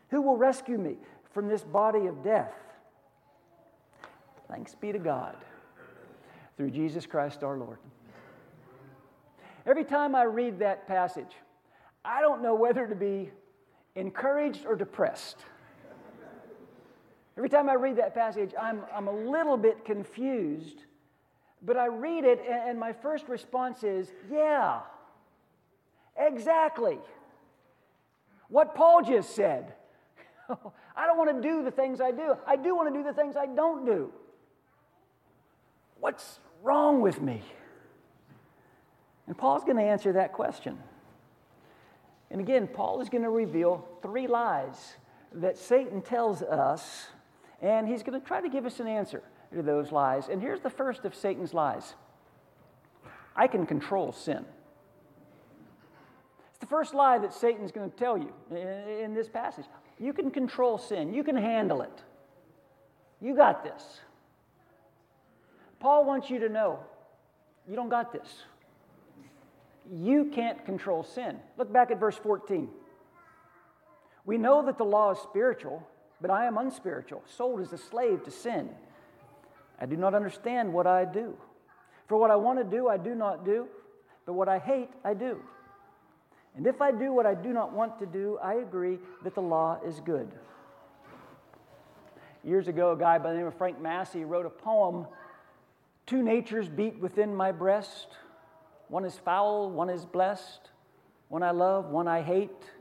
Who 0.10 0.22
will 0.22 0.38
rescue 0.38 0.78
me 0.78 0.96
from 1.34 1.48
this 1.48 1.64
body 1.64 2.08
of 2.08 2.24
death? 2.24 2.54
Thanks 4.48 4.74
be 4.76 4.92
to 4.92 5.00
God 5.00 5.36
through 6.58 6.72
Jesus 6.72 7.06
Christ 7.06 7.44
our 7.44 7.58
Lord. 7.58 7.78
Every 9.66 9.86
time 9.86 10.16
I 10.16 10.24
read 10.24 10.60
that 10.60 10.88
passage, 10.88 11.32
I 12.04 12.22
don't 12.22 12.42
know 12.42 12.56
whether 12.56 12.88
to 12.88 12.96
be 12.96 13.30
encouraged 13.96 14.66
or 14.66 14.76
depressed. 14.76 15.38
Every 17.38 17.50
time 17.50 17.70
I 17.70 17.76
read 17.76 17.98
that 17.98 18.16
passage, 18.16 18.52
I'm, 18.60 18.82
I'm 18.96 19.08
a 19.08 19.12
little 19.12 19.58
bit 19.58 19.86
confused, 19.86 20.84
but 21.62 21.78
I 21.78 21.86
read 21.86 22.24
it, 22.24 22.42
and, 22.50 22.80
my 22.80 22.94
first 22.94 23.28
response 23.28 23.84
is, 23.84 24.12
yeah, 24.32 24.80
exactly. 26.18 26.98
What 28.50 28.74
Paul 28.74 29.04
just 29.04 29.36
said. 29.36 29.74
I 30.50 31.06
don't 31.06 31.18
want 31.18 31.36
to 31.36 31.48
do 31.48 31.64
the 31.64 31.72
things 31.72 32.02
I 32.02 32.12
do. 32.12 32.36
I 32.48 32.56
do 32.56 32.76
want 32.76 32.92
to 32.92 32.98
do 32.98 33.04
the 33.04 33.14
things 33.14 33.36
I 33.36 33.46
don't 33.46 33.86
do. 33.86 34.12
What's 36.00 36.40
wrong 36.68 37.02
with 37.02 37.22
me? 37.22 37.42
And 39.26 39.38
Paul's 39.38 39.64
going 39.64 39.78
to 39.78 39.84
answer 39.84 40.14
that 40.14 40.34
question. 40.34 40.78
And 42.30 42.42
again, 42.42 42.68
Paul 42.68 43.02
is 43.02 43.10
going 43.10 43.24
to 43.24 43.30
reveal 43.30 43.88
three 44.02 44.28
lies 44.28 44.96
that 45.34 45.58
Satan 45.58 46.02
tells 46.02 46.42
us, 46.42 47.08
and 47.62 47.88
he's 47.88 48.04
going 48.04 48.20
to 48.20 48.26
try 48.26 48.42
to 48.42 48.50
give 48.50 48.66
us 48.66 48.80
an 48.80 48.88
answer 48.88 49.24
to 49.54 49.62
those 49.62 49.92
lies. 49.92 50.28
And 50.30 50.42
here's 50.42 50.60
the 50.62 50.70
first 50.70 51.06
of 51.06 51.16
Satan's 51.16 51.54
lies 51.54 51.96
I 53.36 53.48
can 53.48 53.66
control 53.66 54.12
sin. 54.12 54.46
It's 56.50 56.60
the 56.60 56.66
first 56.66 56.94
lie 56.94 57.20
that 57.20 57.34
Satan's 57.34 57.72
going 57.72 57.90
to 57.90 57.96
tell 57.96 58.18
you 58.18 58.34
in 58.52 59.14
this 59.14 59.30
passage. 59.30 59.66
You 60.00 60.12
can 60.12 60.32
control 60.32 60.78
sin, 60.78 61.14
you 61.14 61.24
can 61.24 61.36
handle 61.36 61.82
it. 61.82 62.04
You 63.22 63.36
got 63.36 63.64
this. 63.64 64.02
Paul 65.80 66.06
wants 66.06 66.30
you 66.30 66.40
to 66.40 66.50
know 66.50 66.80
you 67.68 67.76
don't 67.76 67.90
got 67.90 68.12
this. 68.12 68.44
You 69.92 70.26
can't 70.26 70.66
control 70.66 71.04
sin. 71.04 71.38
Look 71.58 71.72
back 71.72 71.92
at 71.92 72.00
verse 72.00 72.18
14. 72.18 72.70
We 74.26 74.38
know 74.38 74.66
that 74.66 74.78
the 74.78 74.84
law 74.84 75.12
is 75.12 75.20
spiritual, 75.20 75.88
but 76.20 76.30
I 76.30 76.46
am 76.46 76.58
unspiritual, 76.58 77.24
sold 77.26 77.62
as 77.62 77.72
a 77.72 77.78
slave 77.78 78.24
to 78.24 78.32
sin. 78.32 78.70
I 79.80 79.86
do 79.86 79.96
not 79.96 80.14
understand 80.14 80.74
what 80.74 80.88
I 80.88 81.06
do. 81.06 81.38
For 82.08 82.18
what 82.18 82.32
I 82.32 82.36
want 82.36 82.60
to 82.60 82.66
do, 82.66 82.88
I 82.88 82.98
do 82.98 83.16
not 83.16 83.46
do, 83.46 83.68
but 84.26 84.34
what 84.34 84.50
I 84.50 84.60
hate, 84.60 84.90
I 85.04 85.14
do. 85.14 85.42
And 86.56 86.66
if 86.66 86.82
I 86.82 86.92
do 86.92 87.14
what 87.14 87.26
I 87.26 87.36
do 87.36 87.54
not 87.54 87.72
want 87.72 88.00
to 88.00 88.06
do, 88.06 88.40
I 88.42 88.56
agree 88.56 88.98
that 89.24 89.36
the 89.36 89.42
law 89.42 89.80
is 89.86 90.00
good. 90.00 90.32
Years 92.44 92.68
ago, 92.68 92.92
a 92.92 92.98
guy 92.98 93.18
by 93.20 93.32
the 93.32 93.38
name 93.38 93.48
of 93.48 93.58
Frank 93.58 93.80
Massey 93.80 94.24
wrote 94.24 94.46
a 94.46 94.50
poem 94.50 95.06
Two 96.08 96.24
natures 96.24 96.70
beat 96.70 96.98
within 97.00 97.36
my 97.36 97.52
breast. 97.52 98.08
One 98.88 99.04
is 99.04 99.16
foul, 99.18 99.70
one 99.70 99.90
is 99.90 100.06
blessed. 100.06 100.70
One 101.28 101.44
I 101.44 101.52
love, 101.52 101.90
one 101.90 102.08
I 102.08 102.22
hate. 102.22 102.72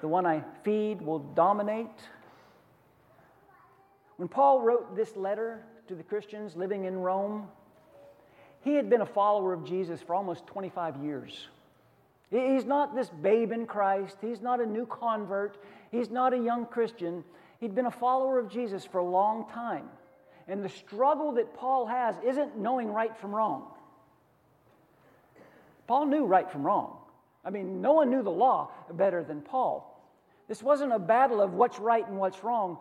The 0.00 0.08
one 0.08 0.24
I 0.24 0.44
feed 0.62 1.02
will 1.02 1.18
dominate. 1.18 2.00
When 4.16 4.28
Paul 4.28 4.62
wrote 4.62 4.94
this 4.94 5.16
letter 5.16 5.64
to 5.88 5.96
the 5.96 6.04
Christians 6.04 6.54
living 6.54 6.84
in 6.84 6.98
Rome, 6.98 7.48
he 8.62 8.74
had 8.74 8.88
been 8.88 9.00
a 9.00 9.06
follower 9.06 9.52
of 9.52 9.64
Jesus 9.64 10.00
for 10.00 10.14
almost 10.14 10.46
25 10.46 10.96
years. 11.02 11.48
He's 12.30 12.64
not 12.64 12.94
this 12.94 13.08
babe 13.08 13.50
in 13.50 13.66
Christ. 13.66 14.18
He's 14.20 14.40
not 14.40 14.60
a 14.60 14.66
new 14.66 14.86
convert. 14.86 15.58
He's 15.90 16.10
not 16.10 16.32
a 16.32 16.38
young 16.38 16.66
Christian. 16.66 17.24
He'd 17.58 17.74
been 17.74 17.86
a 17.86 17.90
follower 17.90 18.38
of 18.38 18.48
Jesus 18.48 18.84
for 18.84 18.98
a 18.98 19.04
long 19.04 19.48
time. 19.50 19.88
And 20.48 20.64
the 20.64 20.68
struggle 20.70 21.32
that 21.32 21.54
Paul 21.54 21.86
has 21.86 22.16
isn't 22.24 22.56
knowing 22.56 22.90
right 22.90 23.16
from 23.18 23.34
wrong. 23.34 23.66
Paul 25.86 26.06
knew 26.06 26.24
right 26.24 26.50
from 26.50 26.62
wrong. 26.62 26.96
I 27.44 27.50
mean, 27.50 27.80
no 27.80 27.92
one 27.92 28.10
knew 28.10 28.22
the 28.22 28.30
law 28.30 28.70
better 28.90 29.22
than 29.22 29.42
Paul. 29.42 29.94
This 30.48 30.62
wasn't 30.62 30.92
a 30.92 30.98
battle 30.98 31.40
of 31.40 31.52
what's 31.52 31.78
right 31.78 32.06
and 32.06 32.18
what's 32.18 32.42
wrong, 32.42 32.78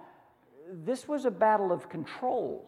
this 0.86 1.08
was 1.08 1.26
a 1.26 1.32
battle 1.32 1.72
of 1.72 1.90
control. 1.90 2.66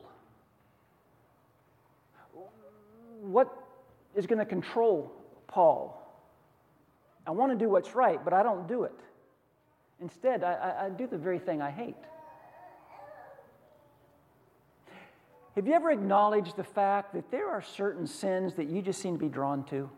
What 3.22 3.53
is 4.15 4.25
going 4.25 4.39
to 4.39 4.46
control 4.46 5.12
Paul? 5.48 5.96
I 7.27 7.32
want 7.32 7.51
to 7.51 7.58
do 7.58 7.70
what's 7.70 7.96
right, 7.96 8.24
but 8.24 8.34
I 8.34 8.44
don't 8.44 8.68
do 8.68 8.84
it. 8.84 8.96
Instead, 10.01 10.44
I, 10.44 10.86
I, 10.86 10.89
do 10.89 11.08
the 11.08 11.18
very 11.18 11.39
thing 11.39 11.62
I 11.62 11.72
hate. 11.72 11.96
Have 15.60 15.68
you 15.68 15.74
ever 15.74 15.92
acknowledged 15.92 16.56
the 16.56 16.63
fact 16.63 17.13
that 17.16 17.32
there 17.32 17.50
are 17.50 17.62
certain 17.62 18.08
sins 18.08 18.54
that 18.54 18.70
you 18.70 18.82
just 18.82 19.01
seem 19.01 19.16
to 19.16 19.20
be 19.20 19.28
drawn 19.28 19.66
to? 19.66 19.89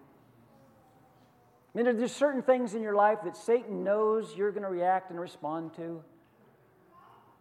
I 1.75 1.77
mean, 1.77 1.97
there's 1.99 2.11
certain 2.11 2.41
things 2.41 2.73
in 2.73 2.81
your 2.81 2.95
life 2.95 3.19
that 3.25 3.37
Satan 3.37 3.83
knows 3.83 4.33
you're 4.35 4.49
going 4.49 4.63
to 4.63 4.69
react 4.69 5.11
and 5.11 5.19
respond 5.19 5.75
to. 5.75 6.01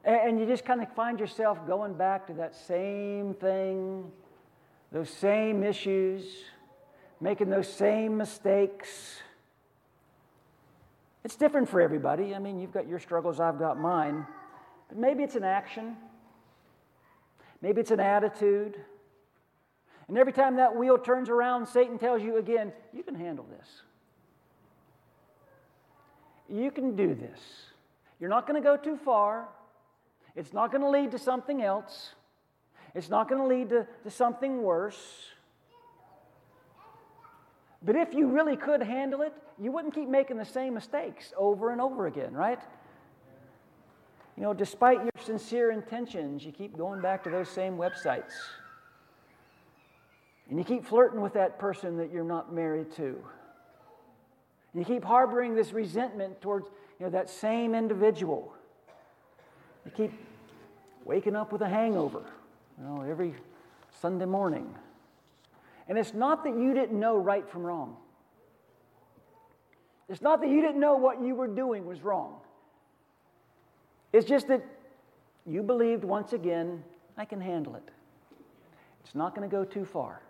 And 0.05 0.39
you 0.39 0.45
just 0.45 0.67
kind 0.67 0.83
of 0.83 0.93
find 0.93 1.19
yourself 1.19 1.67
going 1.67 1.95
back 1.95 2.27
to 2.27 2.35
that 2.35 2.55
same 2.55 3.33
thing, 3.33 4.13
those 4.93 5.09
same 5.09 5.63
issues, 5.63 6.25
making 7.23 7.49
those 7.49 7.73
same 7.73 8.19
mistakes. 8.19 9.17
It's 11.25 11.37
different 11.37 11.71
for 11.71 11.81
everybody. 11.81 12.35
I 12.35 12.39
mean, 12.39 12.61
you've 12.61 12.75
got 12.75 12.87
your 12.87 12.99
struggles, 12.99 13.41
I've 13.41 13.59
got 13.59 13.81
mine. 13.81 14.27
But 14.91 14.99
maybe 14.99 15.23
it's 15.23 15.37
an 15.37 15.45
action. 15.45 15.97
Maybe 17.63 17.81
it's 17.81 17.91
an 17.91 18.01
attitude. 18.01 18.77
And 20.09 20.19
every 20.19 20.33
time 20.33 20.57
that 20.57 20.75
wheel 20.75 20.99
turns 20.99 21.29
around, 21.29 21.67
Satan 21.67 21.99
tells 21.99 22.23
you 22.23 22.37
again, 22.39 22.73
you 22.93 23.03
can 23.03 23.15
handle 23.15 23.47
this. 23.59 23.69
You 26.49 26.71
can 26.71 26.97
do 26.97 27.15
this. 27.15 27.39
You're 28.19 28.31
not 28.31 28.47
going 28.47 28.61
to 28.61 28.67
go 28.67 28.77
too 28.77 28.97
far. 28.97 29.49
It's 30.35 30.53
not 30.53 30.73
going 30.73 30.83
to 30.83 30.91
lead 30.91 31.13
to 31.13 31.19
something 31.19 31.63
else. 31.63 32.11
It's 32.95 33.09
not 33.09 33.29
going 33.29 33.41
to 33.41 33.47
lead 33.47 33.71
to, 33.71 33.87
something 34.11 34.63
worse. 34.63 35.29
But 37.83 37.97
if 37.97 38.13
you 38.13 38.29
really 38.29 38.57
could 38.57 38.83
handle 38.83 39.23
it, 39.23 39.33
you 39.59 39.71
wouldn't 39.71 39.95
keep 39.95 40.09
making 40.09 40.37
the 40.37 40.45
same 40.45 40.75
mistakes 40.75 41.33
over 41.37 41.71
and 41.71 41.81
over 41.81 42.07
again, 42.07 42.33
right? 42.33 42.61
You 44.41 44.47
know, 44.47 44.55
despite 44.55 45.03
your 45.03 45.13
sincere 45.23 45.71
intentions, 45.71 46.47
you 46.47 46.51
keep 46.51 46.75
going 46.75 47.03
back 47.03 47.23
to 47.25 47.31
those 47.31 47.51
same 47.51 47.77
websites. 47.77 48.33
And 50.49 50.59
you 50.59 50.65
keep 50.65 50.87
flirting 50.87 51.21
with 51.21 51.35
that 51.35 51.59
person 51.59 51.99
that 51.99 52.11
you're 52.11 52.25
not 52.25 52.51
married 52.51 52.91
to. 52.93 53.23
And 54.73 54.77
you 54.77 54.85
keep 54.87 55.05
harboring 55.05 55.55
this 55.55 55.75
resentment 55.75 56.41
towards 56.41 56.69
you 56.99 57.05
know, 57.05 57.11
that 57.11 57.29
same 57.29 57.75
individual. 57.75 58.55
You 59.85 59.91
keep 59.91 60.13
waking 61.05 61.37
up 61.37 61.53
with 61.53 61.61
a 61.61 61.69
hangover 61.69 62.23
you 62.79 62.85
know, 62.85 63.03
every 63.03 63.35
Sunday 64.01 64.25
morning. 64.25 64.75
And 65.87 65.99
it's 65.99 66.15
not 66.15 66.45
that 66.45 66.57
you 66.57 66.73
didn't 66.73 66.99
know 66.99 67.19
right 67.19 67.47
from 67.47 67.63
wrong. 67.63 67.95
It's 70.09 70.23
not 70.23 70.41
that 70.41 70.49
you 70.49 70.63
didn't 70.63 70.81
know 70.81 70.97
what 70.97 71.23
you 71.23 71.35
were 71.35 71.47
doing 71.47 71.85
was 71.85 72.01
wrong. 72.01 72.41
It's 74.13 74.27
just 74.27 74.49
that 74.49 74.65
you 75.47 75.63
believed 75.63 76.05
once 76.05 76.33
again, 76.33 76.83
I 77.17 77.25
can 77.25 77.41
handle 77.41 77.75
it. 77.77 77.89
It's 79.05 79.15
not 79.15 79.35
going 79.35 79.49
to 79.49 79.55
go 79.55 79.65
too 79.65 79.85
far. 79.85 80.23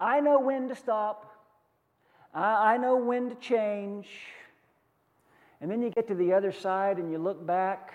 I 0.00 0.20
know 0.20 0.40
when 0.40 0.68
to 0.68 0.74
stop. 0.74 1.46
I, 2.34 2.74
I 2.74 2.76
know 2.76 2.96
when 2.96 3.28
to 3.28 3.34
change. 3.36 4.08
And 5.60 5.70
then 5.70 5.82
you 5.82 5.90
get 5.90 6.08
to 6.08 6.14
the 6.14 6.32
other 6.32 6.52
side 6.52 6.98
and 6.98 7.10
you 7.10 7.18
look 7.18 7.44
back. 7.46 7.94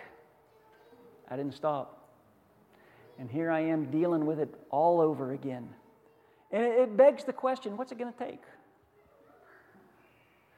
I 1.30 1.36
didn't 1.36 1.54
stop. 1.54 2.10
And 3.20 3.30
here 3.30 3.52
I 3.52 3.62
am 3.62 3.86
dealing 3.92 4.26
with 4.26 4.40
it 4.40 4.54
all 4.70 5.02
over 5.02 5.34
again. 5.34 5.68
And 6.52 6.64
it, 6.64 6.80
it 6.80 6.98
begs 6.98 7.24
the 7.24 7.34
question 7.34 7.76
what's 7.78 7.92
it 7.92 7.98
going 7.98 8.14
to 8.14 8.20
take? 8.20 8.42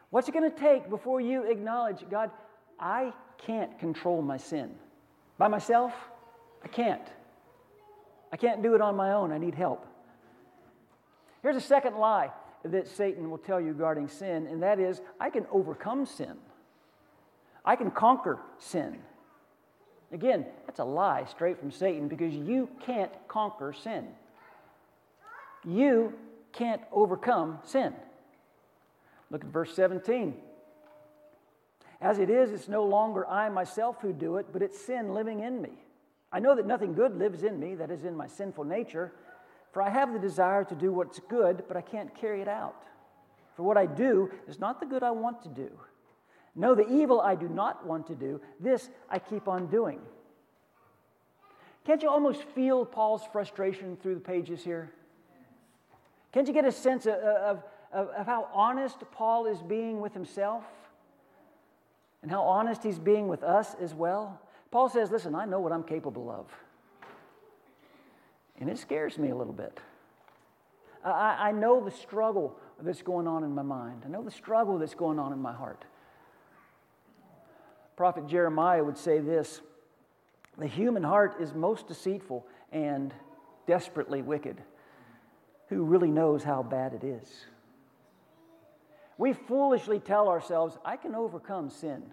What's 0.09 0.27
it 0.27 0.33
going 0.33 0.49
to 0.49 0.57
take 0.57 0.89
before 0.89 1.21
you 1.21 1.49
acknowledge, 1.49 2.03
God, 2.09 2.31
I 2.79 3.13
can't 3.37 3.77
control 3.79 4.21
my 4.21 4.37
sin. 4.37 4.71
By 5.37 5.47
myself, 5.47 5.93
I 6.63 6.67
can't. 6.67 7.07
I 8.31 8.37
can't 8.37 8.61
do 8.61 8.75
it 8.75 8.81
on 8.81 8.95
my 8.95 9.13
own. 9.13 9.31
I 9.31 9.37
need 9.37 9.55
help. 9.55 9.85
Here's 11.41 11.55
a 11.55 11.61
second 11.61 11.95
lie 11.95 12.31
that 12.63 12.87
Satan 12.87 13.29
will 13.29 13.37
tell 13.37 13.59
you 13.59 13.69
regarding 13.69 14.07
sin, 14.07 14.47
and 14.47 14.61
that 14.61 14.79
is 14.79 15.01
I 15.19 15.29
can 15.29 15.45
overcome 15.51 16.05
sin. 16.05 16.35
I 17.63 17.75
can 17.75 17.91
conquer 17.91 18.39
sin. 18.57 18.99
Again, 20.11 20.45
that's 20.65 20.79
a 20.79 20.83
lie 20.83 21.25
straight 21.25 21.59
from 21.59 21.71
Satan 21.71 22.07
because 22.07 22.33
you 22.33 22.69
can't 22.85 23.11
conquer 23.27 23.73
sin. 23.73 24.07
You 25.63 26.13
can't 26.51 26.81
overcome 26.91 27.59
sin. 27.63 27.93
Look 29.29 29.43
at 29.43 29.51
verse 29.51 29.73
17. 29.75 30.33
As 32.01 32.19
it 32.19 32.29
is, 32.29 32.51
it's 32.51 32.69
no 32.69 32.85
longer 32.85 33.27
I 33.27 33.49
myself 33.49 33.97
who 34.01 34.13
do 34.13 34.37
it, 34.37 34.47
but 34.53 34.61
it's 34.61 34.79
sin 34.79 35.13
living 35.13 35.41
in 35.41 35.61
me. 35.61 35.71
I 36.31 36.39
know 36.39 36.55
that 36.55 36.65
nothing 36.65 36.93
good 36.93 37.17
lives 37.17 37.43
in 37.43 37.59
me, 37.59 37.75
that 37.75 37.91
is 37.91 38.05
in 38.05 38.15
my 38.15 38.27
sinful 38.27 38.63
nature, 38.63 39.11
for 39.71 39.81
I 39.81 39.89
have 39.89 40.13
the 40.13 40.19
desire 40.19 40.63
to 40.63 40.75
do 40.75 40.93
what's 40.93 41.19
good, 41.19 41.63
but 41.67 41.75
I 41.75 41.81
can't 41.81 42.13
carry 42.15 42.41
it 42.41 42.47
out. 42.47 42.83
For 43.55 43.63
what 43.63 43.77
I 43.77 43.85
do 43.85 44.31
is 44.47 44.59
not 44.59 44.79
the 44.79 44.85
good 44.85 45.03
I 45.03 45.11
want 45.11 45.41
to 45.43 45.49
do. 45.49 45.69
No, 46.55 46.75
the 46.75 46.87
evil 46.87 47.19
I 47.21 47.35
do 47.35 47.49
not 47.49 47.85
want 47.85 48.07
to 48.07 48.15
do, 48.15 48.41
this 48.59 48.89
I 49.09 49.19
keep 49.19 49.47
on 49.47 49.67
doing. 49.67 49.99
Can't 51.85 52.01
you 52.01 52.09
almost 52.09 52.43
feel 52.43 52.85
Paul's 52.85 53.23
frustration 53.31 53.97
through 53.97 54.15
the 54.15 54.21
pages 54.21 54.63
here? 54.63 54.91
Can't 56.31 56.47
you 56.47 56.53
get 56.53 56.65
a 56.65 56.71
sense 56.71 57.05
of, 57.05 57.15
of, 57.15 57.63
of, 57.91 58.25
how 58.25 58.47
honest 58.53 58.97
Paul 59.11 59.47
is 59.47 59.61
being 59.61 59.99
with 59.99 60.13
himself? 60.13 60.63
And 62.21 62.29
how 62.29 62.41
honest 62.41 62.83
he's 62.83 62.99
being 62.99 63.27
with 63.27 63.43
us 63.43 63.75
as 63.81 63.93
well? 63.93 64.41
Paul 64.71 64.89
says, 64.89 65.11
Listen, 65.11 65.35
I 65.35 65.45
know 65.45 65.59
what 65.59 65.71
I'm 65.71 65.83
capable 65.83 66.29
of. 66.29 66.47
And 68.59 68.69
it 68.69 68.77
scares 68.77 69.17
me 69.17 69.29
a 69.29 69.35
little 69.35 69.53
bit. 69.53 69.79
I, 71.03 71.49
I 71.49 71.51
know 71.51 71.83
the 71.83 71.91
struggle 71.91 72.57
that's 72.81 73.01
going 73.01 73.27
on 73.27 73.43
in 73.43 73.53
my 73.55 73.61
mind, 73.61 74.03
I 74.05 74.09
know 74.09 74.23
the 74.23 74.31
struggle 74.31 74.77
that's 74.77 74.95
going 74.95 75.19
on 75.19 75.33
in 75.33 75.39
my 75.39 75.53
heart. 75.53 75.85
Prophet 77.95 78.27
Jeremiah 78.27 78.83
would 78.83 78.97
say 78.97 79.19
this 79.19 79.61
The 80.57 80.67
human 80.67 81.03
heart 81.03 81.37
is 81.39 81.53
most 81.53 81.87
deceitful 81.87 82.45
and 82.71 83.13
desperately 83.67 84.21
wicked. 84.21 84.61
Who 85.67 85.83
really 85.83 86.09
knows 86.09 86.43
how 86.43 86.63
bad 86.63 86.93
it 86.93 87.03
is? 87.03 87.45
We 89.19 89.33
foolishly 89.33 89.99
tell 89.99 90.29
ourselves, 90.29 90.77
I 90.85 90.95
can 90.95 91.13
overcome 91.13 91.69
sin. 91.69 92.03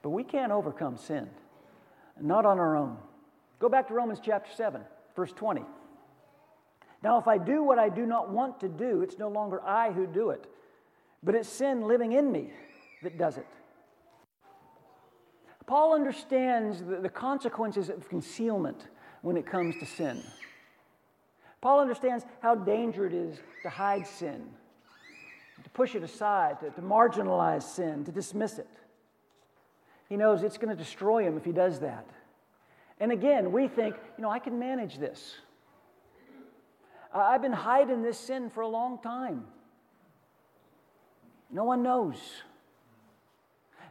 But 0.00 0.10
we 0.10 0.24
can't 0.24 0.50
overcome 0.50 0.96
sin, 0.96 1.28
not 2.18 2.46
on 2.46 2.58
our 2.58 2.74
own. 2.74 2.96
Go 3.58 3.68
back 3.68 3.88
to 3.88 3.94
Romans 3.94 4.18
chapter 4.24 4.50
7, 4.50 4.80
verse 5.14 5.32
20. 5.32 5.62
Now, 7.02 7.18
if 7.18 7.28
I 7.28 7.36
do 7.36 7.62
what 7.62 7.78
I 7.78 7.90
do 7.90 8.06
not 8.06 8.30
want 8.30 8.60
to 8.60 8.68
do, 8.68 9.02
it's 9.02 9.18
no 9.18 9.28
longer 9.28 9.62
I 9.62 9.92
who 9.92 10.06
do 10.06 10.30
it, 10.30 10.46
but 11.22 11.34
it's 11.34 11.50
sin 11.50 11.82
living 11.82 12.12
in 12.12 12.32
me 12.32 12.50
that 13.02 13.18
does 13.18 13.36
it. 13.36 13.46
Paul 15.66 15.94
understands 15.94 16.82
the, 16.82 17.10
consequences 17.10 17.90
of 17.90 18.08
concealment 18.08 18.88
when 19.20 19.36
it 19.36 19.44
comes 19.44 19.76
to 19.80 19.84
sin. 19.84 20.22
Paul 21.60 21.80
understands 21.80 22.24
how 22.40 22.54
dangerous 22.54 23.12
it 23.12 23.16
is 23.16 23.38
to 23.64 23.68
hide 23.68 24.06
sin, 24.06 24.48
to 25.64 25.70
push 25.70 25.94
it 25.94 26.02
aside, 26.02 26.60
to, 26.60 26.70
to 26.70 26.80
marginalize 26.80 27.62
sin, 27.62 28.04
to 28.04 28.12
dismiss 28.12 28.58
it. 28.58 28.68
He 30.08 30.16
knows 30.16 30.42
it's 30.42 30.58
going 30.58 30.74
to 30.74 30.82
destroy 30.82 31.24
him 31.24 31.36
if 31.36 31.44
he 31.44 31.52
does 31.52 31.80
that. 31.80 32.06
And 33.00 33.12
again, 33.12 33.52
we 33.52 33.68
think, 33.68 33.94
you 34.16 34.22
know, 34.22 34.30
I 34.30 34.38
can 34.38 34.58
manage 34.58 34.98
this. 34.98 35.36
I've 37.14 37.42
been 37.42 37.52
hiding 37.52 38.02
this 38.02 38.18
sin 38.18 38.50
for 38.50 38.60
a 38.60 38.68
long 38.68 38.98
time. 38.98 39.44
No 41.50 41.64
one 41.64 41.82
knows. 41.82 42.16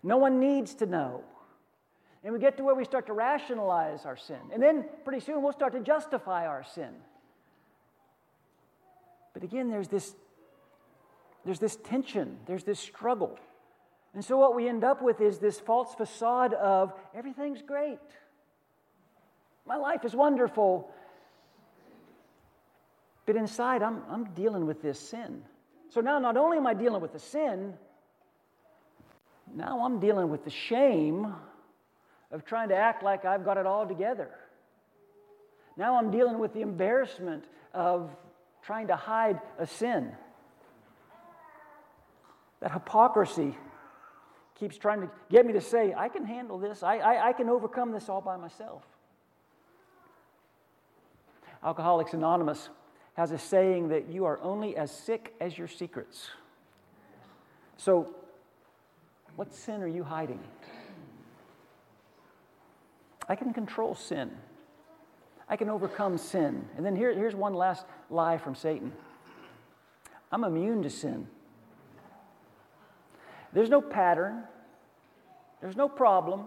No 0.03 0.17
one 0.17 0.39
needs 0.39 0.75
to 0.75 0.85
know. 0.85 1.23
And 2.23 2.33
we 2.33 2.39
get 2.39 2.57
to 2.57 2.63
where 2.63 2.75
we 2.75 2.83
start 2.83 3.07
to 3.07 3.13
rationalize 3.13 4.05
our 4.05 4.17
sin. 4.17 4.39
And 4.53 4.61
then 4.61 4.85
pretty 5.03 5.23
soon 5.23 5.41
we'll 5.41 5.53
start 5.53 5.73
to 5.73 5.79
justify 5.79 6.45
our 6.45 6.63
sin. 6.63 6.89
But 9.33 9.43
again, 9.43 9.69
there's 9.69 9.87
this, 9.87 10.15
there's 11.47 11.59
this 11.59 11.77
tension, 11.77 12.35
there's 12.45 12.65
this 12.65 12.77
struggle. 12.77 13.39
And 14.13 14.23
so 14.23 14.37
what 14.37 14.53
we 14.53 14.67
end 14.67 14.83
up 14.83 15.01
with 15.01 15.21
is 15.21 15.37
this 15.37 15.57
false 15.57 15.95
facade 15.95 16.53
of 16.53 16.91
everything's 17.15 17.61
great. 17.61 17.99
My 19.65 19.77
life 19.77 20.03
is 20.03 20.13
wonderful. 20.13 20.91
But 23.25 23.37
inside, 23.37 23.81
I'm, 23.81 24.01
I'm 24.09 24.25
dealing 24.33 24.65
with 24.65 24.81
this 24.81 24.99
sin. 24.99 25.41
So 25.87 26.01
now, 26.01 26.19
not 26.19 26.35
only 26.35 26.57
am 26.57 26.67
I 26.67 26.73
dealing 26.73 27.01
with 27.01 27.13
the 27.13 27.19
sin, 27.19 27.75
now 29.55 29.85
I'm 29.85 30.01
dealing 30.01 30.29
with 30.29 30.43
the 30.43 30.49
shame 30.49 31.33
of 32.29 32.43
trying 32.43 32.67
to 32.69 32.75
act 32.75 33.03
like 33.03 33.23
I've 33.23 33.45
got 33.45 33.55
it 33.57 33.65
all 33.65 33.87
together. 33.87 34.31
Now 35.77 35.97
I'm 35.97 36.11
dealing 36.11 36.39
with 36.39 36.53
the 36.53 36.61
embarrassment 36.61 37.45
of 37.73 38.09
trying 38.63 38.87
to 38.87 38.97
hide 38.97 39.39
a 39.57 39.65
sin. 39.65 40.11
That 42.59 42.71
hypocrisy 42.71 43.55
keeps 44.55 44.77
trying 44.77 45.01
to 45.01 45.09
get 45.29 45.45
me 45.45 45.53
to 45.53 45.61
say, 45.61 45.93
I 45.95 46.09
can 46.09 46.25
handle 46.25 46.57
this, 46.57 46.83
I, 46.83 46.97
I, 46.97 47.27
I 47.29 47.33
can 47.33 47.49
overcome 47.49 47.91
this 47.91 48.09
all 48.09 48.21
by 48.21 48.37
myself. 48.37 48.83
Alcoholics 51.63 52.13
Anonymous 52.13 52.69
has 53.15 53.31
a 53.31 53.37
saying 53.37 53.89
that 53.89 54.09
you 54.09 54.25
are 54.25 54.39
only 54.41 54.75
as 54.75 54.91
sick 54.91 55.33
as 55.39 55.57
your 55.57 55.67
secrets. 55.67 56.29
So, 57.77 58.15
what 59.35 59.53
sin 59.53 59.81
are 59.81 59.87
you 59.87 60.03
hiding? 60.03 60.39
I 63.29 63.35
can 63.35 63.53
control 63.53 63.95
sin. 63.95 64.31
I 65.49 65.55
can 65.55 65.69
overcome 65.69 66.17
sin. 66.17 66.65
And 66.75 66.85
then 66.85 66.95
here, 66.95 67.13
here's 67.13 67.35
one 67.35 67.53
last 67.53 67.85
lie 68.09 68.37
from 68.37 68.55
Satan 68.55 68.91
I'm 70.31 70.43
immune 70.43 70.83
to 70.83 70.89
sin. 70.89 71.27
There's 73.53 73.69
no 73.69 73.81
pattern, 73.81 74.43
there's 75.61 75.75
no 75.75 75.87
problem, 75.89 76.45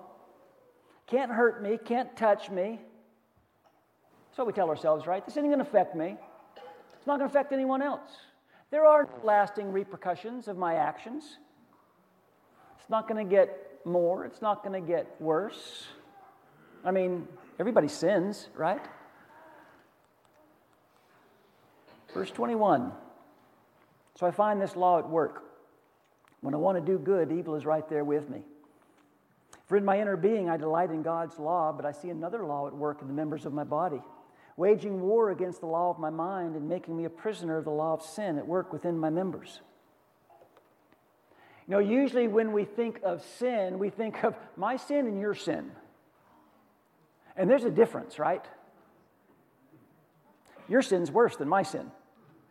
can't 1.06 1.30
hurt 1.30 1.62
me, 1.62 1.78
can't 1.84 2.16
touch 2.16 2.50
me. 2.50 2.78
That's 4.28 4.38
what 4.38 4.46
we 4.46 4.52
tell 4.52 4.68
ourselves, 4.68 5.06
right? 5.06 5.24
This 5.24 5.34
isn't 5.36 5.48
going 5.48 5.58
to 5.58 5.64
affect 5.64 5.96
me. 5.96 6.16
It's 6.96 7.06
not 7.06 7.18
going 7.18 7.28
to 7.28 7.32
affect 7.32 7.52
anyone 7.52 7.82
else. 7.82 8.10
There 8.70 8.84
are 8.84 9.08
lasting 9.24 9.72
repercussions 9.72 10.46
of 10.46 10.56
my 10.56 10.74
actions. 10.74 11.38
It's 12.78 12.88
not 12.88 13.08
going 13.08 13.26
to 13.26 13.28
get 13.28 13.80
more, 13.84 14.24
it's 14.24 14.42
not 14.42 14.62
going 14.62 14.80
to 14.80 14.86
get 14.86 15.16
worse. 15.20 15.88
I 16.84 16.90
mean, 16.90 17.26
everybody 17.58 17.88
sins, 17.88 18.48
right? 18.54 18.84
Verse 22.14 22.30
21. 22.30 22.92
So 24.18 24.26
I 24.26 24.30
find 24.30 24.60
this 24.60 24.76
law 24.76 24.98
at 24.98 25.08
work. 25.08 25.49
When 26.40 26.54
I 26.54 26.58
want 26.58 26.78
to 26.78 26.92
do 26.92 26.98
good, 26.98 27.30
evil 27.32 27.54
is 27.54 27.66
right 27.66 27.86
there 27.88 28.04
with 28.04 28.28
me. 28.30 28.42
For 29.66 29.76
in 29.76 29.84
my 29.84 30.00
inner 30.00 30.16
being, 30.16 30.48
I 30.48 30.56
delight 30.56 30.90
in 30.90 31.02
God's 31.02 31.38
law, 31.38 31.72
but 31.72 31.84
I 31.84 31.92
see 31.92 32.08
another 32.08 32.44
law 32.44 32.66
at 32.66 32.74
work 32.74 33.02
in 33.02 33.08
the 33.08 33.14
members 33.14 33.46
of 33.46 33.52
my 33.52 33.64
body, 33.64 34.02
waging 34.56 35.00
war 35.00 35.30
against 35.30 35.60
the 35.60 35.66
law 35.66 35.90
of 35.90 35.98
my 35.98 36.10
mind 36.10 36.56
and 36.56 36.68
making 36.68 36.96
me 36.96 37.04
a 37.04 37.10
prisoner 37.10 37.58
of 37.58 37.64
the 37.64 37.70
law 37.70 37.92
of 37.92 38.02
sin 38.02 38.36
at 38.38 38.46
work 38.46 38.72
within 38.72 38.98
my 38.98 39.10
members. 39.10 39.60
You 41.68 41.76
know, 41.76 41.78
usually 41.78 42.26
when 42.26 42.52
we 42.52 42.64
think 42.64 43.00
of 43.04 43.22
sin, 43.38 43.78
we 43.78 43.90
think 43.90 44.24
of 44.24 44.34
my 44.56 44.76
sin 44.76 45.06
and 45.06 45.20
your 45.20 45.34
sin. 45.34 45.70
And 47.36 47.48
there's 47.48 47.64
a 47.64 47.70
difference, 47.70 48.18
right? 48.18 48.44
Your 50.68 50.82
sin's 50.82 51.12
worse 51.12 51.36
than 51.36 51.48
my 51.48 51.62
sin. 51.62 51.92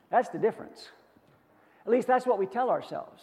That's 0.10 0.30
the 0.30 0.39
difference. 0.39 0.88
At 1.86 1.91
least 1.91 2.08
that's 2.08 2.25
what 2.25 2.39
we 2.39 2.45
tell 2.45 2.69
ourselves. 2.69 3.21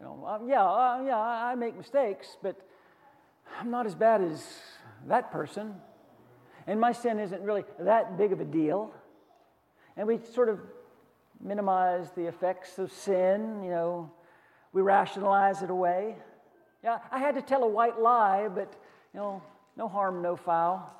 You 0.00 0.06
know, 0.06 0.24
uh, 0.26 0.38
yeah, 0.46 0.64
uh, 0.64 1.02
yeah, 1.04 1.18
I 1.18 1.54
make 1.54 1.76
mistakes, 1.76 2.38
but 2.42 2.56
I'm 3.58 3.70
not 3.70 3.84
as 3.84 3.94
bad 3.94 4.22
as 4.22 4.42
that 5.06 5.30
person. 5.30 5.74
And 6.66 6.80
my 6.80 6.92
sin 6.92 7.18
isn't 7.18 7.42
really 7.42 7.64
that 7.78 8.16
big 8.16 8.32
of 8.32 8.40
a 8.40 8.44
deal. 8.44 8.94
And 9.98 10.08
we 10.08 10.18
sort 10.32 10.48
of 10.48 10.60
minimize 11.38 12.10
the 12.12 12.26
effects 12.26 12.78
of 12.78 12.90
sin, 12.90 13.62
you 13.62 13.70
know, 13.70 14.10
we 14.72 14.80
rationalize 14.80 15.62
it 15.62 15.70
away. 15.70 16.16
Yeah, 16.82 16.98
I 17.10 17.18
had 17.18 17.34
to 17.34 17.42
tell 17.42 17.64
a 17.64 17.68
white 17.68 18.00
lie, 18.00 18.48
but, 18.48 18.72
you 19.12 19.20
know, 19.20 19.42
no 19.76 19.86
harm, 19.88 20.22
no 20.22 20.36
foul. 20.36 20.90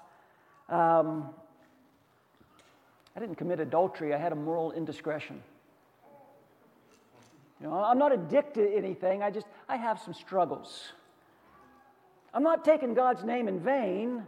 Um, 0.69 1.31
I 3.17 3.21
didn't 3.21 3.37
commit 3.37 3.61
adultery, 3.61 4.13
I 4.13 4.19
had 4.19 4.33
a 4.33 4.37
moral 4.37 4.73
indiscretion. 4.73 5.43
You 7.61 7.67
know, 7.67 7.75
I'm 7.75 7.99
not 7.99 8.13
addicted 8.13 8.69
to 8.69 8.77
anything, 8.77 9.23
I 9.23 9.31
just, 9.31 9.47
I 9.69 9.77
have 9.77 10.01
some 10.01 10.15
struggles. 10.15 10.93
I'm 12.33 12.43
not 12.43 12.65
taking 12.65 12.95
God's 12.95 13.25
name 13.25 13.49
in 13.49 13.61
vain. 13.61 14.23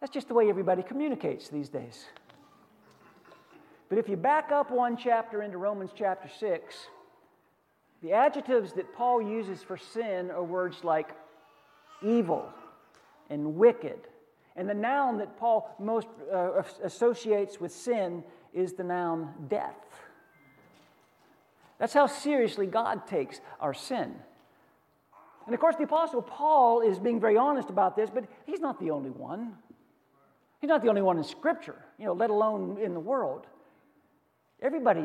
That's 0.00 0.12
just 0.12 0.28
the 0.28 0.34
way 0.34 0.48
everybody 0.48 0.82
communicates 0.82 1.48
these 1.48 1.68
days. 1.68 2.06
But 3.88 3.98
if 3.98 4.08
you 4.08 4.16
back 4.16 4.50
up 4.50 4.70
one 4.70 4.96
chapter 4.96 5.42
into 5.42 5.58
Romans 5.58 5.90
chapter 5.94 6.28
6, 6.28 6.74
the 8.02 8.12
adjectives 8.12 8.72
that 8.72 8.94
Paul 8.94 9.20
uses 9.20 9.62
for 9.62 9.76
sin 9.76 10.30
are 10.30 10.42
words 10.42 10.82
like 10.82 11.10
evil 12.02 12.48
and 13.30 13.56
wicked. 13.56 13.98
And 14.56 14.68
the 14.68 14.74
noun 14.74 15.18
that 15.18 15.36
Paul 15.38 15.74
most 15.78 16.08
uh, 16.32 16.62
associates 16.82 17.60
with 17.60 17.72
sin 17.72 18.24
is 18.52 18.72
the 18.72 18.84
noun 18.84 19.32
death. 19.48 19.76
That's 21.82 21.94
how 21.94 22.06
seriously 22.06 22.68
God 22.68 23.08
takes 23.08 23.40
our 23.58 23.74
sin. 23.74 24.14
And 25.46 25.52
of 25.52 25.60
course, 25.60 25.74
the 25.74 25.82
Apostle 25.82 26.22
Paul 26.22 26.80
is 26.80 27.00
being 27.00 27.18
very 27.18 27.36
honest 27.36 27.70
about 27.70 27.96
this, 27.96 28.08
but 28.08 28.22
he's 28.46 28.60
not 28.60 28.78
the 28.78 28.92
only 28.92 29.10
one. 29.10 29.54
He's 30.60 30.68
not 30.68 30.82
the 30.82 30.88
only 30.88 31.02
one 31.02 31.18
in 31.18 31.24
Scripture, 31.24 31.74
you 31.98 32.04
know, 32.04 32.12
let 32.12 32.30
alone 32.30 32.78
in 32.80 32.94
the 32.94 33.00
world. 33.00 33.48
Everybody, 34.62 35.00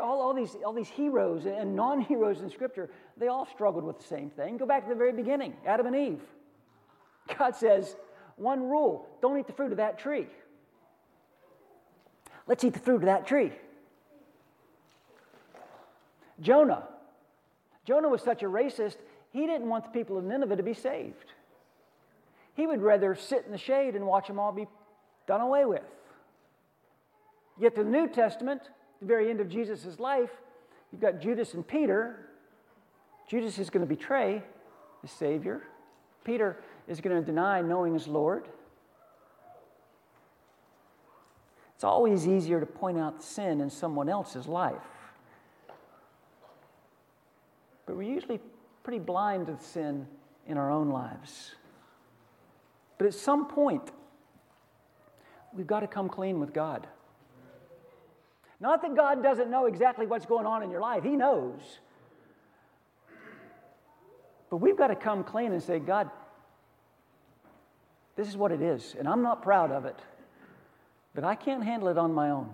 all, 0.00 0.22
all, 0.22 0.32
these, 0.32 0.56
all 0.64 0.72
these 0.72 0.88
heroes 0.88 1.44
and 1.44 1.76
non 1.76 2.00
heroes 2.00 2.40
in 2.40 2.48
Scripture, 2.48 2.88
they 3.18 3.28
all 3.28 3.46
struggled 3.52 3.84
with 3.84 3.98
the 3.98 4.06
same 4.06 4.30
thing. 4.30 4.56
Go 4.56 4.64
back 4.64 4.84
to 4.84 4.88
the 4.88 4.94
very 4.94 5.12
beginning 5.12 5.52
Adam 5.66 5.86
and 5.86 5.94
Eve. 5.94 6.22
God 7.38 7.54
says, 7.54 7.94
one 8.36 8.62
rule 8.62 9.06
don't 9.20 9.38
eat 9.38 9.46
the 9.46 9.52
fruit 9.52 9.70
of 9.70 9.76
that 9.76 9.98
tree. 9.98 10.28
Let's 12.46 12.64
eat 12.64 12.72
the 12.72 12.80
fruit 12.80 13.02
of 13.02 13.02
that 13.02 13.26
tree. 13.26 13.52
Jonah. 16.40 16.84
Jonah 17.84 18.08
was 18.08 18.22
such 18.22 18.42
a 18.42 18.46
racist, 18.46 18.96
he 19.30 19.46
didn't 19.46 19.68
want 19.68 19.84
the 19.84 19.90
people 19.90 20.18
of 20.18 20.24
Nineveh 20.24 20.56
to 20.56 20.62
be 20.62 20.74
saved. 20.74 21.32
He 22.54 22.66
would 22.66 22.82
rather 22.82 23.14
sit 23.14 23.44
in 23.44 23.52
the 23.52 23.58
shade 23.58 23.94
and 23.94 24.06
watch 24.06 24.28
them 24.28 24.38
all 24.38 24.52
be 24.52 24.66
done 25.26 25.40
away 25.40 25.64
with. 25.64 25.82
Yet 27.58 27.74
the 27.74 27.84
New 27.84 28.08
Testament, 28.08 28.62
the 29.00 29.06
very 29.06 29.30
end 29.30 29.40
of 29.40 29.48
Jesus' 29.48 29.98
life, 29.98 30.30
you've 30.90 31.00
got 31.00 31.20
Judas 31.20 31.54
and 31.54 31.66
Peter. 31.66 32.28
Judas 33.28 33.58
is 33.58 33.70
going 33.70 33.86
to 33.86 33.94
betray 33.94 34.42
the 35.02 35.08
Savior. 35.08 35.62
Peter 36.24 36.62
is 36.88 37.00
going 37.00 37.16
to 37.16 37.24
deny 37.24 37.60
knowing 37.60 37.94
his 37.94 38.08
Lord. 38.08 38.48
It's 41.74 41.84
always 41.84 42.26
easier 42.26 42.58
to 42.58 42.66
point 42.66 42.98
out 42.98 43.22
sin 43.22 43.60
in 43.60 43.68
someone 43.68 44.08
else's 44.08 44.46
life. 44.46 44.95
But 47.86 47.96
we're 47.96 48.02
usually 48.02 48.40
pretty 48.82 48.98
blind 48.98 49.46
to 49.46 49.58
sin 49.58 50.06
in 50.46 50.58
our 50.58 50.70
own 50.70 50.90
lives. 50.90 51.54
But 52.98 53.06
at 53.06 53.14
some 53.14 53.46
point, 53.46 53.90
we've 55.52 55.66
got 55.66 55.80
to 55.80 55.86
come 55.86 56.08
clean 56.08 56.40
with 56.40 56.52
God. 56.52 56.86
Not 58.58 58.82
that 58.82 58.94
God 58.94 59.22
doesn't 59.22 59.50
know 59.50 59.66
exactly 59.66 60.06
what's 60.06 60.26
going 60.26 60.46
on 60.46 60.62
in 60.62 60.70
your 60.70 60.80
life, 60.80 61.04
He 61.04 61.16
knows. 61.16 61.60
But 64.50 64.58
we've 64.58 64.76
got 64.76 64.88
to 64.88 64.96
come 64.96 65.24
clean 65.24 65.52
and 65.52 65.62
say, 65.62 65.78
God, 65.78 66.10
this 68.16 68.28
is 68.28 68.36
what 68.36 68.50
it 68.50 68.62
is, 68.62 68.96
and 68.98 69.06
I'm 69.06 69.22
not 69.22 69.42
proud 69.42 69.70
of 69.70 69.84
it, 69.84 69.98
but 71.14 71.22
I 71.22 71.34
can't 71.34 71.62
handle 71.62 71.88
it 71.88 71.98
on 71.98 72.14
my 72.14 72.30
own. 72.30 72.48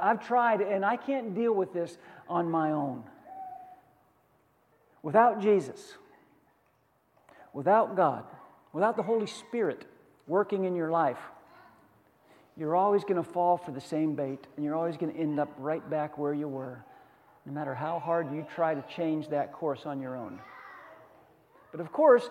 I've 0.00 0.26
tried, 0.26 0.62
and 0.62 0.84
I 0.84 0.96
can't 0.96 1.34
deal 1.34 1.52
with 1.52 1.72
this 1.72 1.96
on 2.28 2.50
my 2.50 2.72
own. 2.72 3.04
Without 5.02 5.40
Jesus, 5.40 5.94
without 7.52 7.96
God, 7.96 8.24
without 8.72 8.96
the 8.96 9.02
Holy 9.02 9.26
Spirit 9.26 9.84
working 10.26 10.64
in 10.64 10.76
your 10.76 10.90
life, 10.90 11.18
you're 12.56 12.76
always 12.76 13.02
going 13.02 13.16
to 13.16 13.28
fall 13.28 13.56
for 13.56 13.72
the 13.72 13.80
same 13.80 14.14
bait, 14.14 14.46
and 14.56 14.64
you're 14.64 14.76
always 14.76 14.96
going 14.96 15.12
to 15.12 15.18
end 15.18 15.40
up 15.40 15.52
right 15.58 15.88
back 15.90 16.18
where 16.18 16.34
you 16.34 16.46
were, 16.46 16.84
no 17.46 17.52
matter 17.52 17.74
how 17.74 17.98
hard 17.98 18.32
you 18.32 18.46
try 18.54 18.74
to 18.74 18.84
change 18.94 19.28
that 19.28 19.52
course 19.52 19.86
on 19.86 20.00
your 20.00 20.16
own. 20.16 20.38
But 21.72 21.80
of 21.80 21.90
course, 21.90 22.28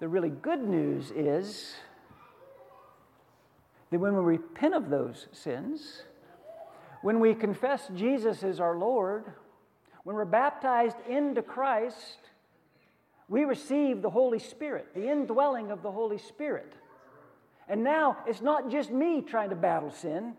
the 0.00 0.08
really 0.08 0.30
good 0.30 0.62
news 0.62 1.12
is 1.14 1.74
that 3.90 4.00
when 4.00 4.14
we 4.14 4.20
repent 4.20 4.74
of 4.74 4.90
those 4.90 5.28
sins, 5.32 6.02
when 7.02 7.20
we 7.20 7.34
confess 7.34 7.88
Jesus 7.94 8.42
as 8.42 8.58
our 8.58 8.76
Lord, 8.76 9.24
when 10.04 10.16
we're 10.16 10.24
baptized 10.24 10.96
into 11.08 11.42
Christ, 11.42 12.18
we 13.28 13.44
receive 13.44 14.02
the 14.02 14.10
Holy 14.10 14.38
Spirit, 14.38 14.88
the 14.94 15.08
indwelling 15.08 15.70
of 15.70 15.82
the 15.82 15.90
Holy 15.90 16.18
Spirit. 16.18 16.72
And 17.68 17.84
now 17.84 18.18
it's 18.26 18.42
not 18.42 18.70
just 18.70 18.90
me 18.90 19.22
trying 19.22 19.50
to 19.50 19.56
battle 19.56 19.90
sin. 19.90 20.34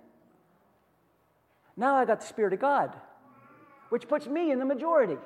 Now 1.75 1.95
I 1.95 2.05
got 2.05 2.19
the 2.19 2.27
Spirit 2.27 2.53
of 2.53 2.59
God, 2.59 2.93
which 3.89 4.07
puts 4.07 4.27
me 4.27 4.51
in 4.51 4.59
the 4.59 4.65
majority. 4.65 5.17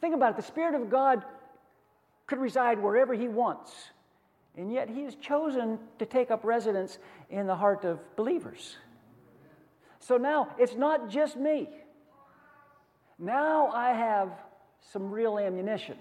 think 0.00 0.14
about 0.14 0.32
it 0.32 0.36
the 0.36 0.42
Spirit 0.42 0.74
of 0.74 0.90
God 0.90 1.24
could 2.26 2.38
reside 2.38 2.82
wherever 2.82 3.14
He 3.14 3.28
wants, 3.28 3.72
and 4.56 4.72
yet 4.72 4.88
He 4.88 5.04
has 5.04 5.14
chosen 5.14 5.78
to 5.98 6.06
take 6.06 6.30
up 6.30 6.42
residence 6.42 6.98
in 7.30 7.46
the 7.46 7.54
heart 7.54 7.84
of 7.84 8.00
believers. 8.16 8.76
So 10.00 10.16
now 10.16 10.48
it's 10.58 10.74
not 10.74 11.08
just 11.10 11.36
me. 11.36 11.68
Now 13.18 13.68
I 13.68 13.92
have 13.92 14.30
some 14.92 15.10
real 15.10 15.38
ammunition. 15.38 15.96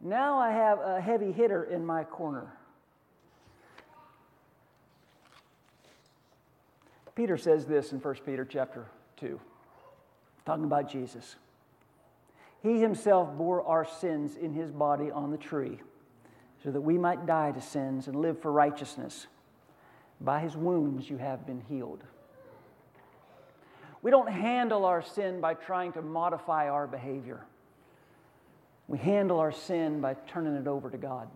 Now 0.00 0.38
I 0.38 0.50
have 0.50 0.80
a 0.80 1.00
heavy 1.00 1.32
hitter 1.32 1.64
in 1.64 1.84
my 1.84 2.04
corner. 2.04 2.52
Peter 7.14 7.38
says 7.38 7.64
this 7.64 7.92
in 7.92 7.98
1 7.98 8.14
Peter 8.26 8.44
chapter 8.44 8.86
2, 9.16 9.40
talking 10.44 10.64
about 10.64 10.90
Jesus. 10.90 11.36
He 12.62 12.78
himself 12.78 13.32
bore 13.38 13.62
our 13.62 13.86
sins 13.86 14.36
in 14.36 14.52
his 14.52 14.70
body 14.70 15.10
on 15.10 15.30
the 15.30 15.38
tree, 15.38 15.80
so 16.62 16.70
that 16.70 16.80
we 16.80 16.98
might 16.98 17.24
die 17.24 17.52
to 17.52 17.60
sins 17.60 18.06
and 18.06 18.16
live 18.16 18.40
for 18.40 18.52
righteousness. 18.52 19.26
By 20.20 20.40
his 20.40 20.56
wounds 20.56 21.08
you 21.08 21.16
have 21.16 21.46
been 21.46 21.62
healed. 21.68 22.02
We 24.06 24.12
don't 24.12 24.30
handle 24.30 24.84
our 24.84 25.02
sin 25.02 25.40
by 25.40 25.54
trying 25.54 25.90
to 25.94 26.00
modify 26.00 26.68
our 26.68 26.86
behavior. 26.86 27.44
We 28.86 28.98
handle 28.98 29.40
our 29.40 29.50
sin 29.50 30.00
by 30.00 30.14
turning 30.28 30.54
it 30.54 30.68
over 30.68 30.88
to 30.90 30.96
God. 30.96 31.28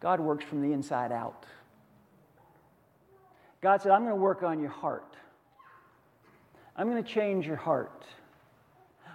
God 0.00 0.20
works 0.20 0.44
from 0.44 0.60
the 0.60 0.74
inside 0.74 1.12
out. 1.12 1.46
God 3.62 3.80
said, 3.80 3.92
I'm 3.92 4.02
going 4.02 4.10
to 4.14 4.20
work 4.20 4.42
on 4.42 4.60
your 4.60 4.68
heart. 4.68 5.16
I'm 6.76 6.90
going 6.90 7.02
to 7.02 7.10
change 7.10 7.46
your 7.46 7.56
heart. 7.56 8.04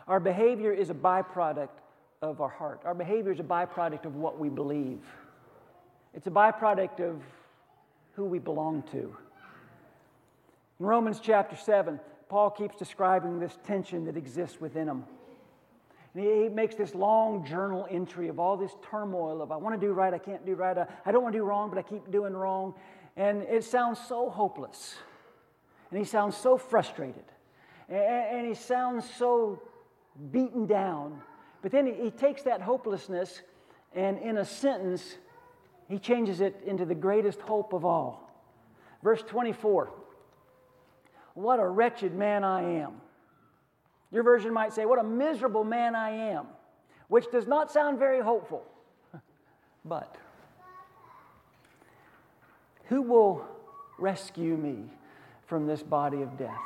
Our 0.08 0.20
behavior 0.20 0.72
is 0.72 0.90
a 0.90 0.96
byproduct 0.96 1.70
of 2.24 2.42
our 2.42 2.50
heart. 2.50 2.82
Our 2.86 2.96
behavior 2.96 3.32
is 3.32 3.40
a 3.40 3.44
byproduct 3.44 4.06
of 4.06 4.16
what 4.16 4.40
we 4.40 4.50
believe. 4.50 5.02
It's 6.16 6.26
a 6.26 6.32
byproduct 6.32 7.08
of 7.08 7.22
who 8.16 8.26
we 8.26 8.40
belong 8.40 8.82
to. 8.94 9.16
In 10.80 10.86
Romans 10.86 11.20
chapter 11.22 11.56
7, 11.56 12.00
Paul 12.30 12.52
keeps 12.52 12.78
describing 12.78 13.40
this 13.40 13.58
tension 13.66 14.06
that 14.06 14.16
exists 14.16 14.62
within 14.62 14.88
him. 14.88 15.04
And 16.14 16.24
he 16.24 16.50
makes 16.50 16.76
this 16.76 16.96
long 16.96 17.46
journal 17.46 17.86
entry 17.90 18.30
of 18.30 18.40
all 18.40 18.56
this 18.56 18.72
turmoil 18.90 19.42
of 19.42 19.52
I 19.52 19.58
want 19.58 19.80
to 19.80 19.86
do 19.86 19.94
right, 19.94 20.14
I 20.14 20.18
can't 20.18 20.46
do 20.46 20.56
right, 20.56 20.78
I 21.06 21.12
don't 21.12 21.22
want 21.22 21.34
to 21.34 21.40
do 21.40 21.44
wrong, 21.44 21.70
but 21.70 21.78
I 21.78 21.82
keep 21.82 22.10
doing 22.12 22.34
wrong. 22.34 22.74
And 23.18 23.44
it 23.44 23.64
sounds 23.64 24.00
so 24.08 24.30
hopeless. 24.30 24.96
And 25.92 26.00
he 26.00 26.06
sounds 26.06 26.38
so 26.38 26.58
frustrated. 26.58 27.26
And 27.90 28.48
he 28.48 28.54
sounds 28.54 29.10
so 29.18 29.62
beaten 30.32 30.66
down. 30.66 31.22
But 31.62 31.72
then 31.72 31.88
he 31.88 32.12
takes 32.12 32.44
that 32.44 32.62
hopelessness 32.62 33.42
and 33.94 34.20
in 34.20 34.38
a 34.38 34.46
sentence, 34.46 35.18
he 35.88 35.98
changes 35.98 36.42
it 36.42 36.62
into 36.66 36.86
the 36.86 36.96
greatest 36.96 37.42
hope 37.42 37.74
of 37.74 37.84
all. 37.84 38.32
Verse 39.04 39.24
24 39.24 39.90
What 41.40 41.62
a 41.62 41.66
wretched 41.66 42.14
man 42.14 42.44
I 42.44 42.62
am. 42.82 42.96
Your 44.12 44.24
version 44.24 44.52
might 44.52 44.74
say, 44.74 44.84
What 44.84 45.00
a 45.00 45.04
miserable 45.04 45.64
man 45.64 45.96
I 45.96 46.10
am, 46.10 46.48
which 47.08 47.32
does 47.32 47.48
not 47.48 47.72
sound 47.72 47.98
very 47.98 48.20
hopeful. 48.20 48.66
but 49.86 50.18
who 52.88 53.02
will 53.02 53.46
rescue 53.98 54.58
me 54.58 54.92
from 55.46 55.66
this 55.66 55.82
body 55.82 56.24
of 56.24 56.38
death? 56.38 56.60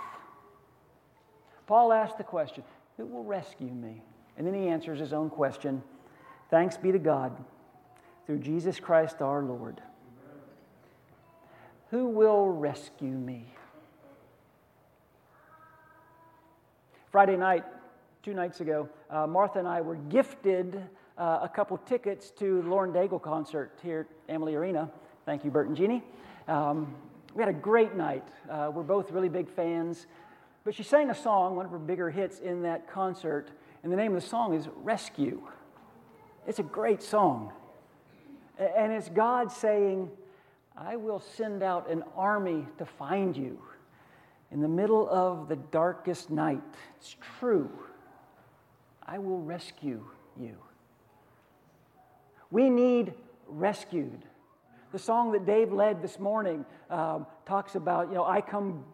Paul 1.67 1.93
asked 1.93 2.17
the 2.17 2.23
question 2.23 2.63
Who 2.97 3.05
will 3.05 3.25
rescue 3.25 3.67
me? 3.67 4.01
And 4.37 4.47
then 4.47 4.55
he 4.55 4.69
answers 4.69 4.97
his 4.97 5.13
own 5.13 5.29
question 5.29 5.83
Thanks 6.49 6.77
be 6.77 6.91
to 6.91 6.97
God 6.97 7.37
through 8.25 8.39
Jesus 8.39 8.79
Christ 8.79 9.21
our 9.21 9.43
Lord. 9.43 9.81
Who 11.91 12.07
will 12.07 12.47
rescue 12.47 13.11
me? 13.11 13.52
Friday 17.13 17.37
night, 17.37 17.63
two 18.23 18.33
nights 18.33 18.59
ago, 18.59 18.89
uh, 19.11 19.27
Martha 19.27 19.59
and 19.59 19.67
I 19.67 19.81
were 19.81 19.97
gifted 19.97 20.81
uh, 21.15 21.41
a 21.43 21.47
couple 21.47 21.77
tickets 21.77 22.31
to 22.39 22.63
Lauren 22.63 22.91
Daigle 22.91 23.21
concert 23.21 23.77
here 23.83 24.07
at 24.27 24.33
Amalie 24.33 24.55
Arena. 24.55 24.89
Thank 25.23 25.45
you, 25.45 25.51
Bert 25.51 25.67
and 25.67 25.77
Jeannie. 25.77 26.01
Um, 26.47 26.95
we 27.35 27.43
had 27.43 27.49
a 27.49 27.53
great 27.55 27.93
night. 27.93 28.27
Uh, 28.49 28.71
we're 28.73 28.81
both 28.81 29.11
really 29.11 29.29
big 29.29 29.47
fans. 29.47 30.07
But 30.63 30.73
she 30.73 30.81
sang 30.81 31.11
a 31.11 31.13
song, 31.13 31.55
one 31.55 31.67
of 31.67 31.71
her 31.71 31.77
bigger 31.77 32.09
hits 32.09 32.39
in 32.39 32.63
that 32.63 32.89
concert, 32.89 33.51
and 33.83 33.91
the 33.91 33.95
name 33.95 34.15
of 34.15 34.19
the 34.19 34.27
song 34.27 34.55
is 34.55 34.67
Rescue. 34.77 35.39
It's 36.47 36.57
a 36.57 36.63
great 36.63 37.03
song. 37.03 37.53
And 38.57 38.91
it's 38.91 39.09
God 39.09 39.51
saying, 39.51 40.09
I 40.75 40.95
will 40.95 41.19
send 41.19 41.61
out 41.61 41.91
an 41.91 42.03
army 42.15 42.65
to 42.79 42.87
find 42.87 43.37
you 43.37 43.59
in 44.53 44.61
the 44.61 44.67
middle 44.67 45.09
of 45.09 45.49
the 45.49 45.55
darkest 45.55 46.29
night. 46.29 46.61
It's 46.97 47.15
true. 47.39 47.69
I 49.05 49.17
will 49.17 49.41
rescue 49.41 50.05
you. 50.39 50.55
We 52.51 52.69
need 52.69 53.15
rescued. 53.47 54.23
The 54.91 54.99
song 54.99 55.31
that 55.31 55.47
Dave 55.47 55.73
led 55.73 56.03
this 56.03 56.19
morning 56.19 56.65
um, 56.91 57.25
talks 57.47 57.73
about, 57.73 58.09
you 58.09 58.13
know, 58.13 58.25
I 58.25 58.41
come 58.41 58.85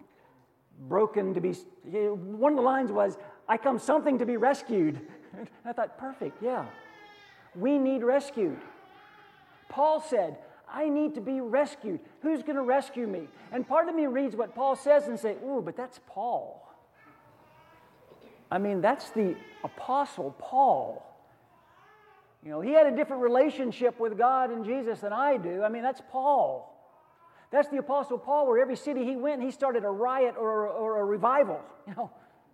broken 0.87 1.33
to 1.33 1.41
be. 1.41 1.51
One 1.51 2.53
of 2.53 2.57
the 2.57 2.63
lines 2.63 2.89
was, 2.89 3.17
I 3.49 3.57
come 3.57 3.79
something 3.79 4.17
to 4.19 4.25
be 4.25 4.37
rescued. 4.37 5.01
I 5.65 5.73
thought, 5.73 5.97
perfect, 5.97 6.41
yeah. 6.41 6.65
We 7.53 7.77
need 7.77 8.03
rescued. 8.03 8.61
Paul 9.67 9.99
said, 9.99 10.37
I 10.71 10.89
need 10.89 11.15
to 11.15 11.21
be 11.21 11.41
rescued. 11.41 11.99
Who's 12.21 12.43
going 12.43 12.55
to 12.55 12.61
rescue 12.61 13.07
me? 13.07 13.27
And 13.51 13.67
part 13.67 13.89
of 13.89 13.95
me 13.95 14.05
reads 14.05 14.35
what 14.35 14.53
Paul 14.55 14.75
says 14.75 15.07
and 15.07 15.19
say, 15.19 15.35
ooh, 15.45 15.61
but 15.63 15.75
that's 15.75 15.99
Paul. 16.07 16.65
I 18.51 18.57
mean, 18.57 18.81
that's 18.81 19.09
the 19.11 19.35
apostle 19.63 20.35
Paul. 20.39 21.05
You 22.43 22.51
know, 22.51 22.61
he 22.61 22.71
had 22.71 22.87
a 22.87 22.95
different 22.95 23.21
relationship 23.21 23.99
with 23.99 24.17
God 24.17 24.49
and 24.49 24.63
Jesus 24.63 25.01
than 25.01 25.13
I 25.13 25.37
do. 25.37 25.63
I 25.63 25.69
mean, 25.69 25.83
that's 25.83 26.01
Paul. 26.11 26.65
That's 27.51 27.67
the 27.69 27.77
apostle 27.77 28.17
Paul, 28.17 28.47
where 28.47 28.61
every 28.61 28.75
city 28.75 29.03
he 29.03 29.15
went, 29.15 29.41
he 29.41 29.51
started 29.51 29.83
a 29.83 29.89
riot 29.89 30.35
or, 30.37 30.67
or 30.67 31.01
a 31.01 31.05
revival. 31.05 31.59
You 31.87 31.95
know, 31.95 32.11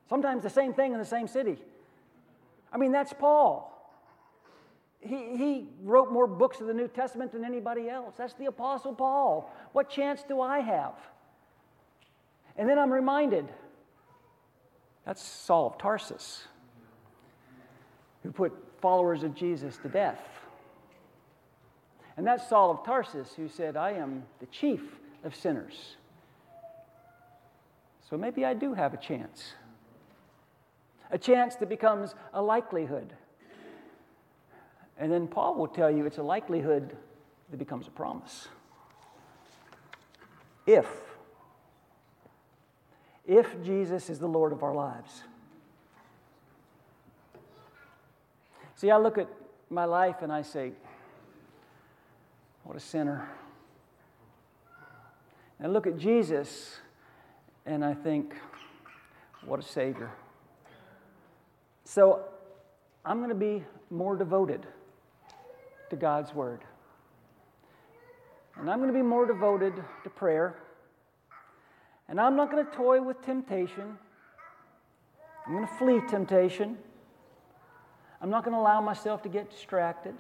sometimes 0.10 0.42
the 0.44 0.50
same 0.50 0.74
thing 0.74 0.94
in 0.94 1.00
the 1.00 1.06
same 1.06 1.28
city. 1.28 1.58
I 2.72 2.78
mean, 2.78 2.92
that's 2.92 3.14
Paul. 3.14 3.75
He, 5.06 5.38
he 5.38 5.68
wrote 5.84 6.12
more 6.12 6.28
books 6.28 6.60
of 6.62 6.68
the 6.68 6.74
New 6.74 6.88
Testament 6.88 7.32
than 7.32 7.46
anybody 7.46 7.90
else. 7.90 8.16
That's 8.18 8.34
the 8.34 8.48
Apostle 8.48 8.94
Paul. 8.94 9.54
What 9.72 9.90
chance 9.90 10.24
do 10.28 10.42
I 10.42 10.60
have? 10.60 10.94
And 12.58 12.68
then 12.68 12.80
I'm 12.80 12.92
reminded 12.92 13.48
that's 15.06 15.22
Saul 15.22 15.68
of 15.68 15.78
Tarsus, 15.78 16.48
who 18.24 18.32
put 18.32 18.52
followers 18.82 19.22
of 19.22 19.36
Jesus 19.36 19.78
to 19.78 19.90
death. 19.90 20.20
And 22.18 22.26
that's 22.26 22.48
Saul 22.50 22.72
of 22.72 22.84
Tarsus, 22.84 23.34
who 23.36 23.48
said, 23.48 23.78
I 23.78 23.92
am 23.92 24.24
the 24.40 24.48
chief 24.48 24.82
of 25.24 25.36
sinners. 25.36 25.98
So 28.10 28.18
maybe 28.18 28.46
I 28.46 28.54
do 28.54 28.74
have 28.74 28.94
a 28.94 28.98
chance. 28.98 29.54
A 31.12 31.18
chance 31.18 31.56
that 31.58 31.70
becomes 31.70 32.16
a 32.34 32.42
likelihood. 32.42 33.14
And 34.98 35.12
then 35.12 35.28
Paul 35.28 35.56
will 35.56 35.68
tell 35.68 35.92
you 35.92 36.06
it's 36.06 36.18
a 36.18 36.24
likelihood 36.24 36.96
that 37.52 37.58
becomes 37.58 37.88
a 37.88 37.92
promise. 37.92 38.48
If, 40.66 40.88
if 43.26 43.64
Jesus 43.64 44.10
is 44.10 44.20
the 44.20 44.28
Lord 44.28 44.52
of 44.52 44.64
our 44.64 44.74
lives. 44.74 45.24
See, 48.76 48.90
I 48.90 48.98
look 48.98 49.18
at 49.18 49.28
my 49.70 49.86
life 49.86 50.18
and 50.22 50.32
I 50.32 50.42
say, 50.42 50.72
what 52.64 52.76
a 52.76 52.80
sinner. 52.80 53.30
And 55.60 55.68
I 55.68 55.70
look 55.70 55.88
at 55.88 55.98
Jesus 55.98 56.78
and 57.66 57.84
I 57.86 57.94
think, 57.94 58.34
what 59.46 59.60
a 59.60 59.64
Savior. 59.64 60.12
So 61.84 62.24
I'm 63.06 63.20
going 63.20 63.30
to 63.30 63.36
be 63.36 63.64
more 63.90 64.16
devoted 64.16 64.66
to 65.96 66.02
God's 66.02 66.34
Word. 66.34 66.62
And 68.58 68.70
I'm 68.70 68.80
going 68.80 68.92
to 68.92 68.98
be 68.98 69.04
more 69.04 69.26
devoted 69.26 69.74
to 70.04 70.10
prayer. 70.10 70.56
And 72.08 72.20
I'm 72.20 72.36
not 72.36 72.52
going 72.52 72.66
to 72.66 72.72
toy 72.72 73.02
with 73.02 73.22
temptation. 73.26 73.98
I'm 75.46 75.54
going 75.54 75.68
to 75.68 75.74
flee 75.76 76.02
temptation. 76.10 76.78
I'm 78.22 78.30
not 78.30 78.44
going 78.44 78.54
to 78.54 78.60
allow 78.60 78.82
myself 78.82 79.24
to 79.24 79.30
get 79.30 79.50
distracted. 79.50 80.16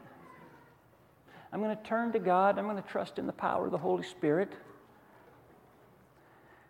I'm 1.51 1.61
going 1.61 1.75
to 1.75 1.83
turn 1.83 2.11
to 2.13 2.19
God. 2.19 2.57
I'm 2.57 2.65
going 2.65 2.81
to 2.81 2.89
trust 2.89 3.19
in 3.19 3.27
the 3.27 3.33
power 3.33 3.65
of 3.65 3.71
the 3.71 3.77
Holy 3.77 4.03
Spirit. 4.03 4.53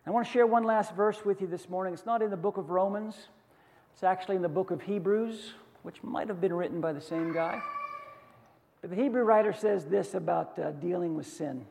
I 0.06 0.12
want 0.12 0.26
to 0.28 0.32
share 0.32 0.46
one 0.46 0.64
last 0.64 0.96
verse 0.96 1.26
with 1.26 1.42
you 1.42 1.48
this 1.48 1.68
morning. 1.68 1.94
It's 1.94 2.06
not 2.06 2.22
in 2.22 2.30
the 2.30 2.38
book 2.38 2.58
of 2.58 2.70
Romans, 2.70 3.16
it's 3.94 4.04
actually 4.04 4.36
in 4.36 4.44
the 4.44 4.50
book 4.50 4.70
of 4.70 4.82
Hebrews, 4.82 5.54
which 5.82 6.04
might 6.04 6.28
have 6.28 6.40
been 6.40 6.54
written 6.54 6.80
by 6.80 6.94
the 6.94 7.02
same 7.02 7.34
guy. 7.34 7.60
The 8.88 8.96
Hebrew 8.96 9.24
writer 9.24 9.52
says 9.52 9.86
this 9.86 10.14
about 10.14 10.60
uh, 10.60 10.70
dealing 10.72 11.16
with 11.16 11.26
sin. 11.26 11.66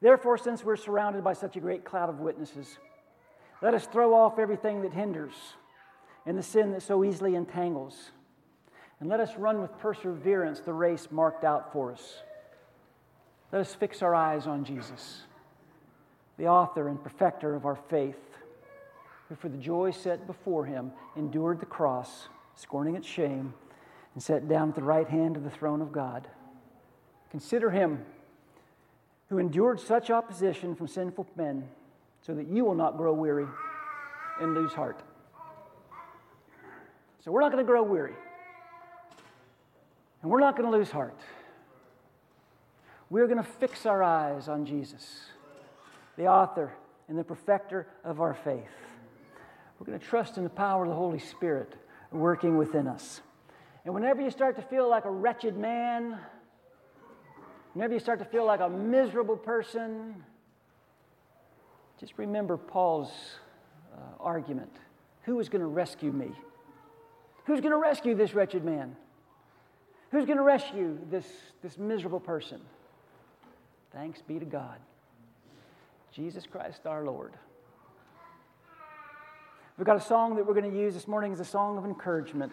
Therefore, 0.00 0.38
since 0.38 0.62
we're 0.62 0.76
surrounded 0.76 1.24
by 1.24 1.32
such 1.32 1.56
a 1.56 1.60
great 1.60 1.84
cloud 1.84 2.08
of 2.08 2.20
witnesses, 2.20 2.78
let 3.60 3.74
us 3.74 3.84
throw 3.86 4.14
off 4.14 4.38
everything 4.38 4.82
that 4.82 4.92
hinders 4.92 5.34
and 6.24 6.38
the 6.38 6.44
sin 6.44 6.70
that 6.72 6.82
so 6.82 7.02
easily 7.02 7.34
entangles. 7.34 8.12
And 9.00 9.08
let 9.08 9.18
us 9.18 9.34
run 9.36 9.60
with 9.60 9.76
perseverance 9.78 10.60
the 10.60 10.72
race 10.72 11.08
marked 11.10 11.42
out 11.42 11.72
for 11.72 11.90
us. 11.90 12.22
Let 13.50 13.60
us 13.60 13.74
fix 13.74 14.00
our 14.00 14.14
eyes 14.14 14.46
on 14.46 14.64
Jesus, 14.64 15.22
the 16.36 16.46
author 16.46 16.86
and 16.86 17.02
perfecter 17.02 17.56
of 17.56 17.66
our 17.66 17.78
faith, 17.88 18.38
who 19.28 19.34
for 19.34 19.48
the 19.48 19.58
joy 19.58 19.90
set 19.90 20.24
before 20.28 20.66
him 20.66 20.92
endured 21.16 21.58
the 21.58 21.66
cross, 21.66 22.28
scorning 22.54 22.94
its 22.94 23.08
shame 23.08 23.54
and 24.18 24.22
sat 24.24 24.48
down 24.48 24.70
at 24.70 24.74
the 24.74 24.82
right 24.82 25.08
hand 25.08 25.36
of 25.36 25.44
the 25.44 25.50
throne 25.50 25.80
of 25.80 25.92
God. 25.92 26.26
Consider 27.30 27.70
him 27.70 28.04
who 29.28 29.38
endured 29.38 29.78
such 29.78 30.10
opposition 30.10 30.74
from 30.74 30.88
sinful 30.88 31.24
men 31.36 31.68
so 32.22 32.34
that 32.34 32.48
you 32.48 32.64
will 32.64 32.74
not 32.74 32.96
grow 32.96 33.12
weary 33.12 33.46
and 34.40 34.54
lose 34.54 34.72
heart. 34.72 35.00
So 37.20 37.30
we're 37.30 37.42
not 37.42 37.52
going 37.52 37.64
to 37.64 37.68
grow 37.68 37.84
weary. 37.84 38.14
And 40.22 40.32
we're 40.32 40.40
not 40.40 40.56
going 40.56 40.68
to 40.68 40.76
lose 40.76 40.90
heart. 40.90 41.20
We're 43.10 43.28
going 43.28 43.38
to 43.38 43.48
fix 43.48 43.86
our 43.86 44.02
eyes 44.02 44.48
on 44.48 44.66
Jesus, 44.66 45.26
the 46.16 46.26
author 46.26 46.72
and 47.06 47.16
the 47.16 47.22
perfecter 47.22 47.86
of 48.02 48.20
our 48.20 48.34
faith. 48.34 48.66
We're 49.78 49.86
going 49.86 50.00
to 50.00 50.04
trust 50.04 50.38
in 50.38 50.42
the 50.42 50.50
power 50.50 50.82
of 50.82 50.88
the 50.88 50.96
Holy 50.96 51.20
Spirit 51.20 51.72
working 52.10 52.58
within 52.58 52.88
us. 52.88 53.20
And 53.88 53.94
whenever 53.94 54.20
you 54.20 54.30
start 54.30 54.54
to 54.56 54.60
feel 54.60 54.86
like 54.86 55.06
a 55.06 55.10
wretched 55.10 55.56
man, 55.56 56.18
whenever 57.72 57.94
you 57.94 57.98
start 57.98 58.18
to 58.18 58.26
feel 58.26 58.44
like 58.44 58.60
a 58.60 58.68
miserable 58.68 59.34
person, 59.34 60.14
just 61.98 62.12
remember 62.18 62.58
Paul's 62.58 63.10
uh, 63.94 63.96
argument 64.20 64.70
Who 65.22 65.40
is 65.40 65.48
going 65.48 65.62
to 65.62 65.66
rescue 65.66 66.12
me? 66.12 66.32
Who's 67.46 67.62
going 67.62 67.72
to 67.72 67.78
rescue 67.78 68.14
this 68.14 68.34
wretched 68.34 68.62
man? 68.62 68.94
Who's 70.10 70.26
going 70.26 70.36
to 70.36 70.44
rescue 70.44 70.98
this, 71.10 71.24
this 71.62 71.78
miserable 71.78 72.20
person? 72.20 72.60
Thanks 73.94 74.20
be 74.20 74.38
to 74.38 74.44
God. 74.44 74.80
Jesus 76.12 76.44
Christ 76.46 76.84
our 76.84 77.04
Lord. 77.04 77.32
We've 79.78 79.86
got 79.86 79.96
a 79.96 80.00
song 80.02 80.36
that 80.36 80.46
we're 80.46 80.52
going 80.52 80.70
to 80.70 80.78
use 80.78 80.92
this 80.92 81.08
morning 81.08 81.32
as 81.32 81.40
a 81.40 81.44
song 81.46 81.78
of 81.78 81.86
encouragement 81.86 82.52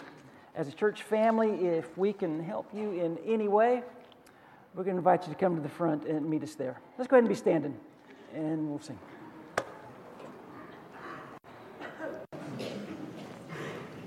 as 0.55 0.67
a 0.67 0.71
church 0.71 1.03
family, 1.03 1.67
if 1.67 1.97
we 1.97 2.13
can 2.13 2.41
help 2.41 2.67
you 2.73 2.91
in 2.91 3.17
any 3.25 3.47
way, 3.47 3.83
we're 4.73 4.83
going 4.83 4.95
to 4.95 4.99
invite 4.99 5.27
you 5.27 5.33
to 5.33 5.39
come 5.39 5.55
to 5.55 5.61
the 5.61 5.69
front 5.69 6.05
and 6.05 6.27
meet 6.29 6.43
us 6.43 6.55
there. 6.55 6.79
Let's 6.97 7.07
go 7.07 7.15
ahead 7.17 7.23
and 7.23 7.29
be 7.29 7.35
standing, 7.35 7.77
and 8.33 8.69
we'll 8.69 8.79
sing. 8.79 8.99